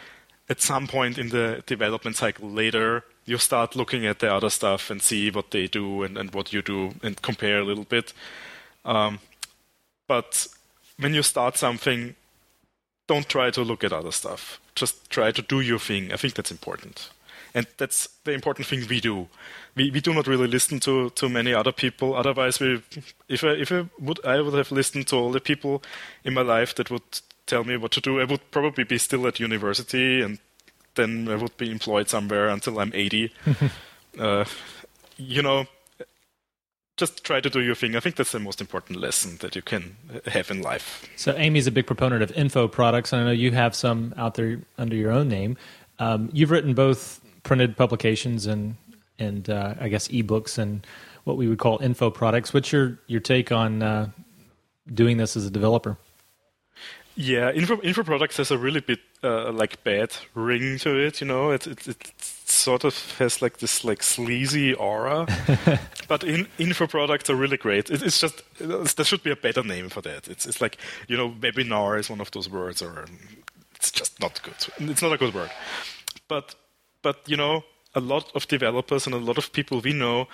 [0.49, 4.89] at some point in the development cycle later, you start looking at the other stuff
[4.89, 8.13] and see what they do and, and what you do and compare a little bit.
[8.83, 9.19] Um,
[10.07, 10.47] but
[10.99, 12.15] when you start something,
[13.07, 14.59] don't try to look at other stuff.
[14.75, 16.11] Just try to do your thing.
[16.11, 17.09] I think that's important.
[17.55, 19.27] And that's the important thing we do.
[19.75, 22.15] We, we do not really listen to, to many other people.
[22.15, 22.81] Otherwise, we,
[23.29, 25.83] if I, if I would I would have listened to all the people
[26.23, 29.27] in my life that would tell me what to do, I would probably be still
[29.27, 30.39] at university and
[30.95, 33.31] then I would be employed somewhere until I'm 80.
[34.19, 34.45] uh,
[35.17, 35.65] you know,
[36.97, 37.95] just try to do your thing.
[37.95, 39.95] I think that's the most important lesson that you can
[40.27, 41.07] have in life.
[41.15, 44.35] So, Amy's a big proponent of info products, and I know you have some out
[44.35, 45.57] there under your own name.
[45.99, 48.75] Um, you've written both printed publications and
[49.19, 50.85] and uh, I guess ebooks and
[51.23, 52.53] what we would call info products.
[52.53, 54.09] What's your your take on uh,
[54.93, 55.97] doing this as a developer?
[57.15, 61.21] Yeah, info info products has a really bit uh, like bad ring to it.
[61.21, 65.27] You know, it, it, it sort of has like this like sleazy aura.
[66.07, 67.91] but in, info products are really great.
[67.91, 70.27] It, it's just there should be a better name for that.
[70.27, 73.05] It's it's like you know, webinar is one of those words, or
[73.75, 74.89] it's just not good.
[74.89, 75.51] It's not a good word.
[76.27, 76.55] But
[77.03, 77.63] but you know,
[77.93, 80.27] a lot of developers and a lot of people we know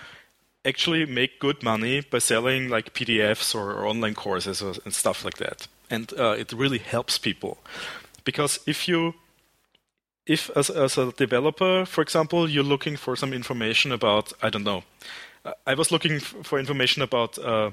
[0.64, 5.26] actually make good money by selling like PDFs or, or online courses or, and stuff
[5.26, 7.58] like that and uh, it really helps people
[8.24, 9.14] because if you
[10.26, 14.64] if as, as a developer for example you're looking for some information about i don't
[14.64, 14.84] know
[15.66, 17.72] i was looking for information about uh,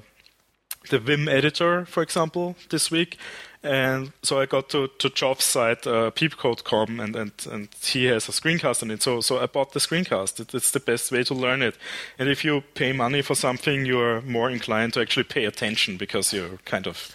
[0.91, 3.19] the vim editor for example this week
[3.67, 8.29] and so I got to, to Geoff's site, uh, peepcode.com, and, and, and he has
[8.29, 9.03] a screencast on it.
[9.03, 10.39] So, so I bought the screencast.
[10.39, 11.77] It, it's the best way to learn it.
[12.17, 16.33] And if you pay money for something, you're more inclined to actually pay attention because
[16.33, 17.13] you're kind of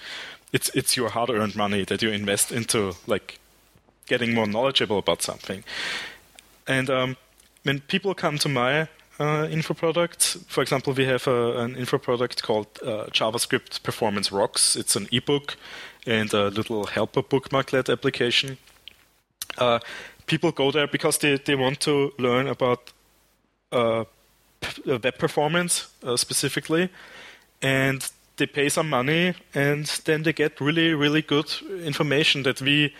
[0.52, 3.40] it's it's your hard-earned money that you invest into like
[4.08, 5.64] getting more knowledgeable about something.
[6.68, 7.18] And um,
[7.64, 8.88] when people come to my
[9.20, 14.32] uh, info product, for example, we have a, an info product called uh, JavaScript Performance
[14.32, 14.76] Rocks.
[14.76, 15.56] It's an ebook
[16.08, 18.58] and a little helper bookmarklet application.
[19.58, 19.80] Uh,
[20.26, 22.92] people go there because they, they want to learn about
[23.72, 24.06] uh,
[24.60, 26.90] p- web performance uh, specifically,
[27.62, 28.10] and
[28.42, 32.92] they pay some money and then they get really, really good information that we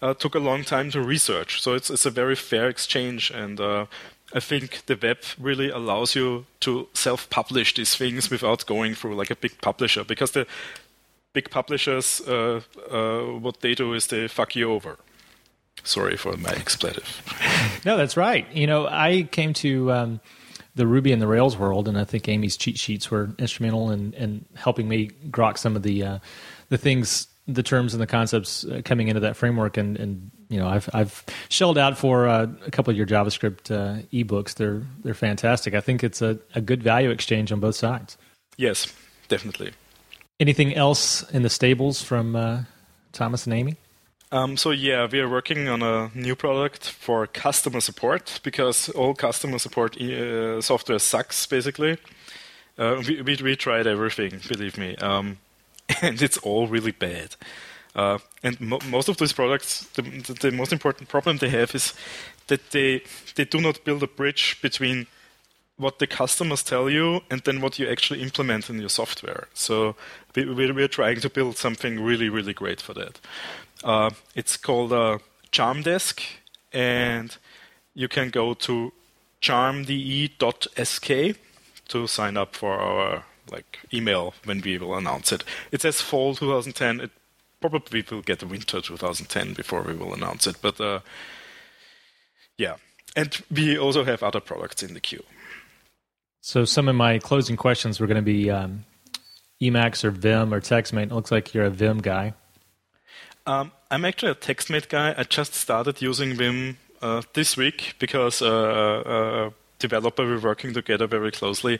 [0.00, 1.60] uh, took a long time to research.
[1.60, 3.30] So it's, it's a very fair exchange.
[3.30, 3.86] And uh,
[4.32, 9.16] I think the web really allows you to self publish these things without going through
[9.16, 10.46] like a big publisher because the
[11.34, 14.96] big publishers, uh, uh what they do is they fuck you over.
[15.84, 17.22] Sorry for my expletive.
[17.84, 18.46] no, that's right.
[18.52, 19.92] You know, I came to.
[19.92, 20.20] Um,
[20.76, 24.12] the Ruby and the Rails world, and I think Amy's cheat sheets were instrumental in,
[24.12, 26.18] in helping me grok some of the uh,
[26.68, 29.78] the things, the terms and the concepts uh, coming into that framework.
[29.78, 33.70] And, and you know, I've I've shelled out for uh, a couple of your JavaScript
[33.70, 34.54] uh, ebooks.
[34.54, 35.74] They're they're fantastic.
[35.74, 38.18] I think it's a, a good value exchange on both sides.
[38.58, 38.92] Yes,
[39.28, 39.72] definitely.
[40.38, 42.64] Anything else in the stables from uh,
[43.12, 43.76] Thomas and Amy?
[44.32, 49.14] Um, so yeah, we are working on a new product for customer support because all
[49.14, 51.96] customer support uh, software sucks basically.
[52.76, 55.38] Uh, we, we, we tried everything, believe me, um,
[56.02, 57.36] and it's all really bad.
[57.94, 60.02] Uh, and mo- most of these products, the,
[60.40, 61.94] the, most important problem they have is
[62.48, 63.02] that they
[63.36, 65.06] they do not build a bridge between
[65.78, 69.48] what the customers tell you and then what you actually implement in your software.
[69.54, 69.94] So
[70.34, 73.20] we, we're trying to build something really, really great for that.
[73.84, 75.18] Uh, it's called uh,
[75.50, 76.22] Charm Desk,
[76.72, 77.36] and
[77.94, 78.92] you can go to
[79.40, 81.38] charmde.sk
[81.88, 85.44] to sign up for our like email when we will announce it.
[85.70, 87.00] It says fall 2010.
[87.00, 87.10] It
[87.60, 91.00] probably will get winter 2010 before we will announce it, but uh,
[92.58, 92.76] yeah.
[93.14, 95.24] And we also have other products in the queue.
[96.40, 98.84] So some of my closing questions were going to be um,
[99.60, 101.04] Emacs or Vim or TextMate.
[101.04, 102.34] It looks like you're a Vim guy.
[103.46, 105.14] Um, I'm actually a TextMate guy.
[105.16, 111.06] I just started using Vim uh, this week because uh, a developer we're working together
[111.06, 111.78] very closely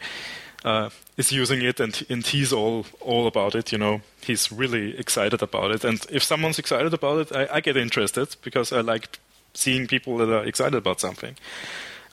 [0.64, 3.72] uh, is using it, and and he's all all about it.
[3.72, 5.84] You know, he's really excited about it.
[5.84, 9.18] And if someone's excited about it, I, I get interested because I like
[9.54, 11.36] seeing people that are excited about something.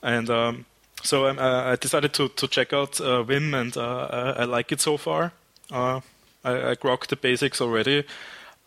[0.02, 0.66] And um,
[1.04, 4.44] so um, uh, I decided to to check out uh, Vim, and uh, I, I,
[4.46, 5.32] like it so far.
[5.72, 6.02] Uh,
[6.44, 8.04] I, I grokked the basics already.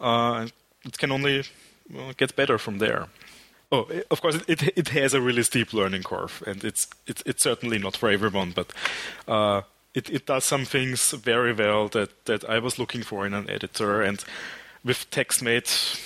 [0.01, 0.47] Uh,
[0.87, 1.45] it can only
[2.17, 3.07] get better from there.
[3.73, 7.43] Oh, of course, it it has a really steep learning curve, and it's it's, it's
[7.43, 8.53] certainly not for everyone.
[8.53, 8.73] But
[9.27, 9.63] uh,
[9.95, 13.51] it it does some things very well that that I was looking for in an
[13.51, 14.25] editor, and
[14.85, 16.01] with TextMate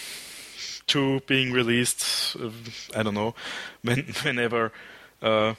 [0.86, 2.50] two being released, uh,
[2.96, 3.34] I don't know,
[3.82, 4.72] when, whenever.
[5.22, 5.54] Uh,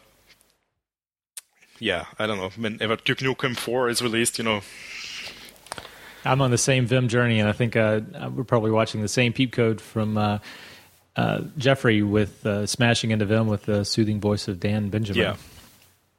[1.80, 2.51] yeah, I don't know.
[2.55, 4.61] Whenever Duke Nukem 4 is released, you know,
[6.26, 8.01] I'm on the same Vim journey, and I think uh,
[8.34, 10.39] we're probably watching the same peep code from uh,
[11.15, 15.22] uh, Jeffrey with uh, smashing into Vim with the soothing voice of Dan Benjamin.
[15.22, 15.36] Yeah,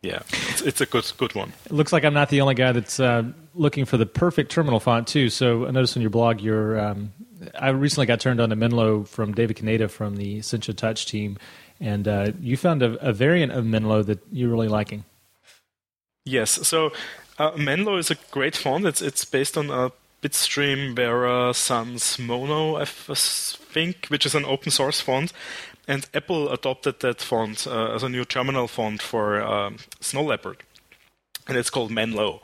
[0.03, 1.53] yeah, it's, it's a good good one.
[1.67, 3.25] It looks like I'm not the only guy that's uh,
[3.55, 5.29] looking for the perfect terminal font too.
[5.29, 7.13] So I noticed on your blog, your um,
[7.59, 11.39] I recently got turned on to Menlo from David Kaneda from the Sencha Touch team,
[11.81, 15.05] and uh, you found a, a variant of Menlo that you're really liking.
[16.25, 16.93] Yes, so
[17.43, 18.87] uh, Menlo is a great font.
[18.87, 19.91] It's it's based on a
[20.23, 25.33] Bitstream Vera Sans Mono, I think, which is an open source font.
[25.89, 30.59] And Apple adopted that font uh, as a new terminal font for um, Snow Leopard.
[31.49, 32.41] And it's called Menlo.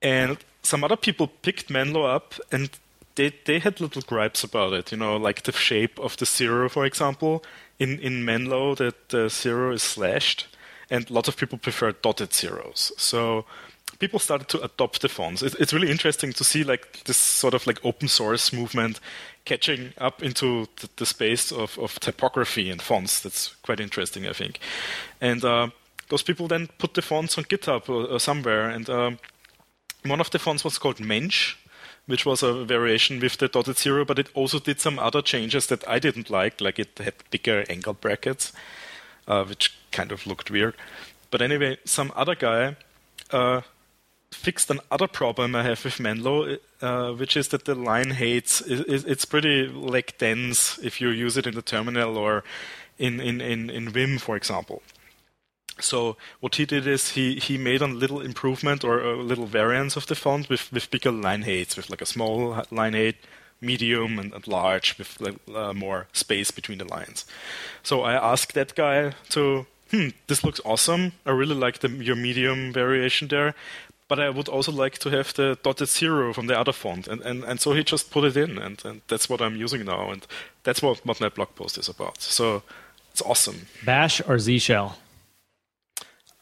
[0.00, 2.70] And some other people picked Menlo up and
[3.16, 6.70] they, they had little gripes about it, you know, like the shape of the zero,
[6.70, 7.44] for example.
[7.78, 10.46] In, in Menlo, that the zero is slashed,
[10.90, 12.92] and lots of people prefer dotted zeros.
[12.96, 13.44] So
[13.98, 15.42] people started to adopt the fonts.
[15.42, 19.00] It, it's really interesting to see like this sort of like open source movement
[19.44, 23.20] catching up into the, the space of, of typography and fonts.
[23.20, 24.60] That's quite interesting, I think.
[25.20, 25.68] And uh,
[26.08, 28.68] those people then put the fonts on GitHub or, or somewhere.
[28.68, 29.18] And um,
[30.04, 31.56] one of the fonts was called Mensch,
[32.06, 35.66] which was a variation with the dotted zero, but it also did some other changes
[35.66, 38.52] that I didn't like, like it had bigger angle brackets,
[39.26, 40.74] uh, which kind of looked weird.
[41.30, 42.76] But anyway, some other guy
[43.30, 43.60] uh,
[44.30, 49.04] fixed another problem I have with Menlo, uh, which is that the line height is,
[49.04, 52.44] it's pretty like dense if you use it in the terminal or
[52.98, 54.82] in, in, in, in Vim, for example.
[55.80, 59.96] So what he did is he, he made a little improvement or a little variance
[59.96, 63.16] of the font with, with bigger line heights, with like a small line height,
[63.60, 67.24] medium, and, and large, with like, uh, more space between the lines.
[67.82, 71.12] So I asked that guy to, hmm, this looks awesome.
[71.24, 73.54] I really like the, your medium variation there
[74.08, 77.06] but I would also like to have the dotted zero from the other font.
[77.06, 79.84] And, and, and so he just put it in, and, and that's what I'm using
[79.84, 80.10] now.
[80.10, 80.26] And
[80.64, 82.22] that's what, what my blog post is about.
[82.22, 82.62] So
[83.12, 83.66] it's awesome.
[83.84, 84.98] Bash or Z Shell?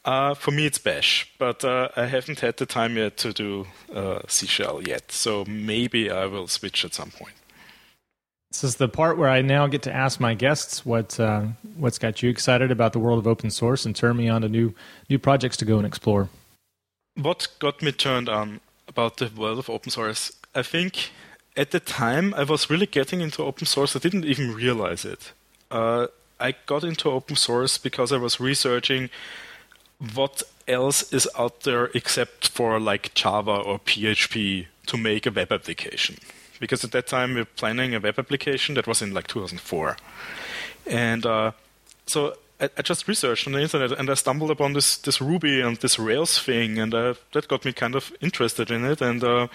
[0.05, 3.67] Uh, for me, it's Bash, but uh, I haven't had the time yet to do
[3.93, 5.11] uh, Z Shell yet.
[5.11, 7.35] So maybe I will switch at some point.
[8.53, 11.47] This is the part where I now get to ask my guests what uh,
[11.77, 14.49] what's got you excited about the world of open source and turn me on to
[14.49, 14.73] new
[15.11, 16.29] new projects to go and explore
[17.17, 21.11] what got me turned on about the world of open source, I think
[21.57, 23.97] at the time I was really getting into open source.
[23.97, 25.33] I didn't even realize it.
[25.71, 26.07] Uh,
[26.39, 29.09] I got into open source because I was researching
[30.15, 35.51] what else is out there except for like Java or PHP to make a web
[35.51, 36.17] application.
[36.61, 39.97] Because at that time we were planning a web application that was in like 2004.
[40.87, 41.53] And uh,
[42.07, 45.61] so I, I, just researched on the internet and I stumbled upon this this Ruby
[45.61, 49.01] and this Rails thing, and uh, that got me kind of interested in it.
[49.01, 49.49] And uh,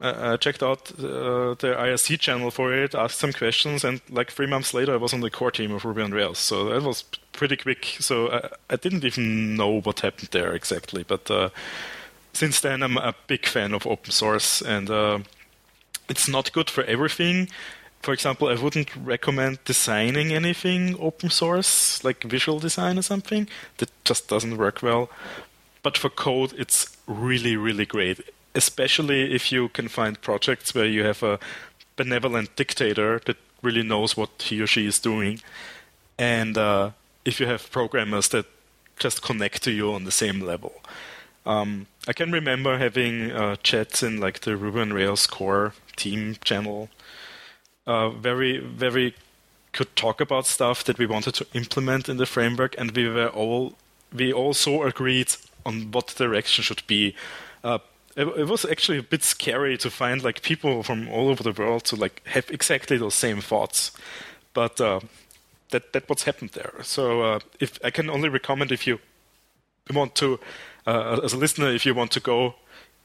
[0.00, 4.30] I, I, checked out uh, the IRC channel for it, asked some questions, and like
[4.30, 6.38] three months later, I was on the core team of Ruby on Rails.
[6.38, 7.96] So that was pretty quick.
[8.00, 11.50] So I, I didn't even know what happened there exactly, but uh,
[12.34, 15.20] since then, I'm a big fan of open source, and uh,
[16.08, 17.48] it's not good for everything
[18.02, 23.48] for example, I wouldn't recommend designing anything open source, like visual design or something.
[23.78, 25.08] That just doesn't work well.
[25.82, 28.20] But for code, it's really, really great.
[28.54, 31.38] Especially if you can find projects where you have a
[31.96, 35.40] benevolent dictator that really knows what he or she is doing.
[36.18, 36.90] And uh,
[37.24, 38.46] if you have programmers that
[38.98, 40.82] just connect to you on the same level.
[41.46, 46.36] Um, I can remember having uh, chats in like the Ruby on Rails core team
[46.44, 46.88] channel
[47.86, 49.14] uh, very very
[49.72, 53.28] could talk about stuff that we wanted to implement in the framework, and we were
[53.28, 53.74] all
[54.12, 57.14] we also agreed on what direction should be.
[57.64, 57.78] Uh,
[58.14, 61.52] it, it, was actually a bit scary to find like people from all over the
[61.52, 63.92] world to like have exactly those same thoughts,
[64.52, 65.00] but uh,
[65.70, 66.74] that that what's happened there.
[66.82, 69.00] So uh, if I can only recommend if you
[69.92, 70.38] want to
[70.86, 72.54] uh, as a listener, if you want to go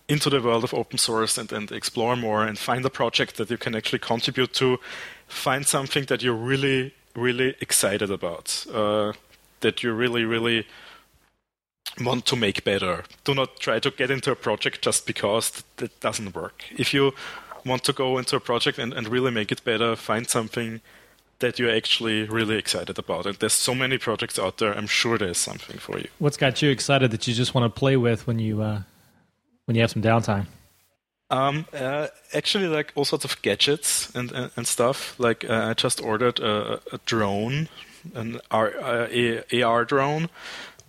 [0.10, 3.50] into the world of open source and, and explore more and find a project that
[3.50, 4.80] you can actually contribute to,
[5.28, 9.12] find something that you're really, really excited about, uh,
[9.60, 10.66] that you really, really
[12.00, 13.04] want to make better.
[13.24, 16.64] Do not try to get into a project just because that doesn't work.
[16.78, 17.14] If you
[17.66, 20.82] want to go into a project and, and really make it better, find something
[21.40, 23.26] that you're actually really excited about.
[23.26, 24.74] And there's so many projects out there.
[24.74, 26.08] I'm sure there's something for you.
[26.18, 28.82] What's got you excited that you just want to play with when you uh,
[29.68, 30.48] when you have some downtime?
[31.30, 35.20] Um, uh, actually, like all sorts of gadgets and and, and stuff.
[35.20, 37.68] Like uh, I just ordered a, a drone,
[38.16, 40.30] an R, uh, AR drone,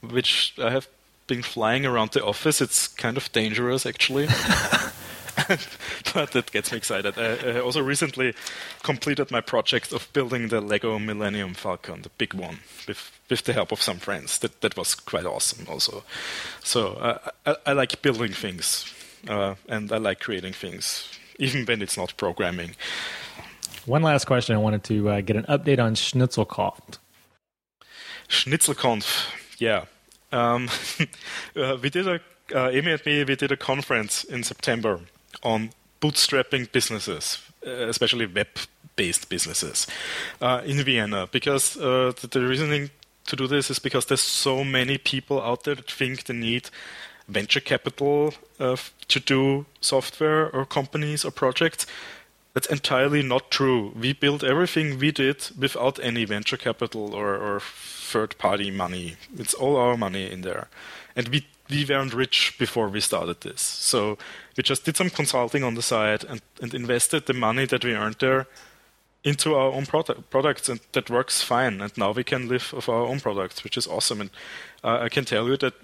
[0.00, 0.88] which I have
[1.26, 2.60] been flying around the office.
[2.60, 4.28] It's kind of dangerous, actually.
[6.14, 7.18] but that gets me excited.
[7.18, 8.34] I, I, also recently
[8.82, 13.52] completed my project of building the Lego Millennium Falcon, the big one, with with the
[13.52, 14.38] help of some friends.
[14.38, 16.04] That that was quite awesome, also.
[16.62, 18.92] So uh, I, I, like building things,
[19.28, 21.08] uh, and I like creating things,
[21.38, 22.74] even when it's not programming.
[23.86, 24.56] One last question.
[24.56, 26.98] I wanted to uh, get an update on SchnitzelConf.
[28.28, 29.84] SchnitzelConf, yeah.
[30.32, 30.68] Um,
[31.56, 32.20] uh, we did a
[32.54, 35.00] uh, Amy and me, we did a conference in September
[35.42, 35.70] on
[36.00, 39.86] bootstrapping businesses, uh, especially web-based businesses,
[40.40, 41.28] uh, in Vienna.
[41.30, 42.90] Because uh, the, reasoning
[43.26, 46.70] to do this is because there's so many people out there that think they need
[47.28, 48.76] venture capital uh,
[49.08, 51.86] to do software or companies or projects.
[52.54, 53.92] That's entirely not true.
[53.94, 59.16] We built everything we did without any venture capital or, or third-party money.
[59.36, 60.68] It's all our money in there,
[61.14, 63.60] and we we weren't rich before we started this.
[63.60, 64.18] So
[64.56, 67.94] we just did some consulting on the side and, and invested the money that we
[67.94, 68.46] earned there
[69.24, 71.80] into our own product, products, and that works fine.
[71.80, 74.20] And now we can live of our own products, which is awesome.
[74.20, 74.30] And
[74.84, 75.74] uh, I can tell you that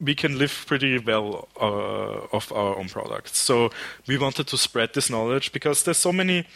[0.00, 3.38] we can live pretty well uh, of our own products.
[3.38, 3.70] So
[4.06, 6.46] we wanted to spread this knowledge because there's so many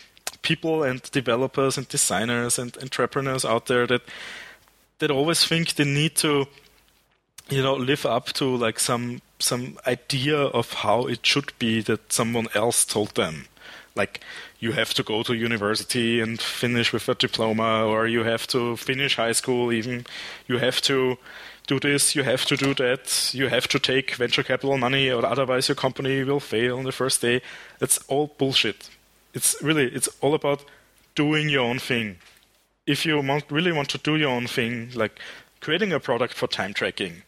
[0.42, 4.02] people and developers and designers and entrepreneurs out there that
[4.98, 6.46] that always think they need to
[7.52, 12.12] you know live up to like some some idea of how it should be that
[12.12, 13.46] someone else told them.
[13.94, 14.20] Like
[14.58, 18.76] you have to go to university and finish with a diploma or you have to
[18.76, 20.06] finish high school even.
[20.46, 21.18] You have to
[21.66, 25.24] do this you have to do that you have to take venture capital money or
[25.24, 27.42] otherwise your company will fail on the first day.
[27.80, 28.88] It's all bullshit.
[29.34, 30.64] It's really it's all about
[31.14, 32.16] doing your own thing.
[32.86, 35.20] If you want, really want to do your own thing like
[35.60, 37.22] creating a product for time tracking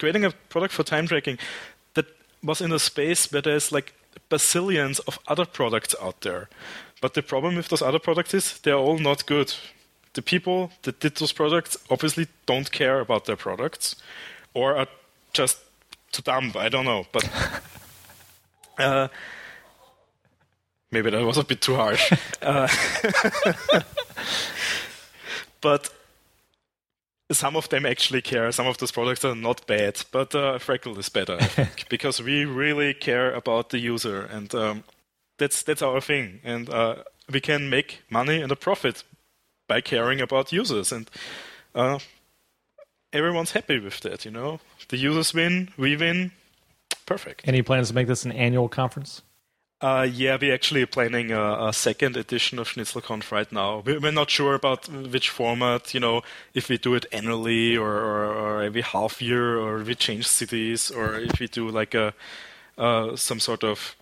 [0.00, 1.38] creating a product for time tracking
[1.94, 2.06] that
[2.42, 3.92] was in a space where there's like
[4.30, 6.48] bazillions of other products out there.
[7.00, 9.54] But the problem with those other products is they're all not good.
[10.14, 13.96] The people that did those products obviously don't care about their products
[14.54, 14.88] or are
[15.32, 15.58] just
[16.12, 16.52] too dumb.
[16.56, 17.06] I don't know.
[17.12, 17.30] But
[18.78, 19.08] uh,
[20.90, 22.12] maybe that was a bit too harsh.
[22.42, 22.68] uh,
[25.60, 25.90] but
[27.30, 28.50] some of them actually care.
[28.52, 32.20] Some of those products are not bad, but uh, Freckle is better, I think, because
[32.22, 34.84] we really care about the user, and um,
[35.38, 36.40] that's that's our thing.
[36.44, 36.96] And uh,
[37.32, 39.04] we can make money and a profit
[39.68, 41.10] by caring about users, and
[41.74, 41.98] uh,
[43.12, 44.24] everyone's happy with that.
[44.24, 46.32] You know, the users win, we win,
[47.06, 47.46] perfect.
[47.46, 49.22] Any plans to make this an annual conference?
[49.80, 53.82] Uh, yeah, we're actually planning a, a, second edition of SchnitzelConf right now.
[53.86, 56.20] We're not sure about which format, you know,
[56.52, 60.90] if we do it annually or, or, or every half year, or we change cities,
[60.90, 62.12] or if we do like a
[62.76, 63.96] uh, some sort of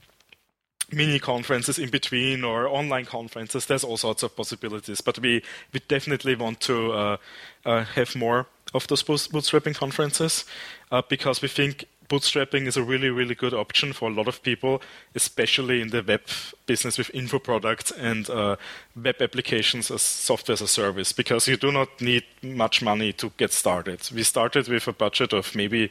[0.91, 3.67] mini conferences in between or online conferences.
[3.67, 7.17] There's all sorts of possibilities, but we we definitely want to uh,
[7.65, 10.45] uh have more of those bootstrapping conferences
[10.91, 14.43] uh, because we think bootstrapping is a really, really good option for a lot of
[14.43, 14.81] people,
[15.15, 16.23] especially in the web
[16.67, 18.57] business with info products and uh,
[18.97, 23.31] web applications as software as a service, because you do not need much money to
[23.37, 24.01] get started.
[24.15, 25.91] We started with a budget of maybe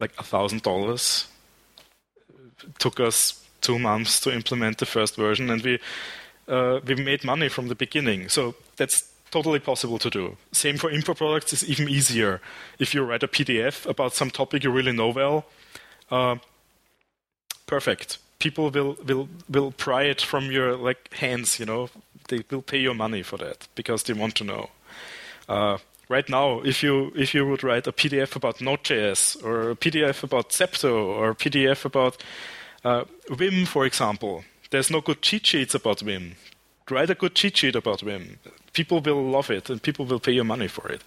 [0.00, 1.28] like a thousand dollars.
[2.78, 5.78] Took us two months to implement the first version, and we
[6.48, 8.28] uh, we made money from the beginning.
[8.28, 10.36] So that's totally possible to do.
[10.52, 12.40] Same for info products is even easier.
[12.78, 15.44] If you write a PDF about some topic you really know well,
[16.10, 16.36] uh,
[17.66, 18.18] perfect.
[18.38, 21.58] People will, will will pry it from your like hands.
[21.60, 21.88] You know,
[22.28, 24.70] they will pay you money for that because they want to know.
[25.48, 25.78] Uh,
[26.08, 30.22] right now, if you if you would write a PDF about Node.js or a PDF
[30.22, 32.22] about Zepto or a PDF about
[32.84, 36.36] uh, Vim, for example, there's no good cheat sheets about Vim.
[36.90, 38.38] Write a good cheat sheet about Vim
[38.74, 41.02] people will love it and people will pay you money for it.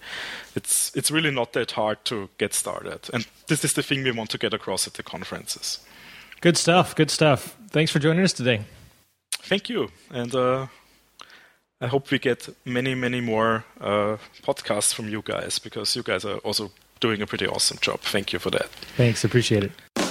[0.56, 4.10] It's it's really not that hard to get started, and this is the thing we
[4.10, 5.78] want to get across at the conferences.
[6.40, 6.96] Good stuff.
[6.96, 7.56] Good stuff.
[7.70, 8.60] Thanks for joining us today.
[9.42, 10.66] Thank you, and uh,
[11.80, 16.24] I hope we get many, many more uh, podcasts from you guys because you guys
[16.24, 16.70] are also
[17.00, 18.00] doing a pretty awesome job.
[18.00, 18.68] Thank you for that.
[18.96, 19.24] Thanks.
[19.24, 20.07] Appreciate it.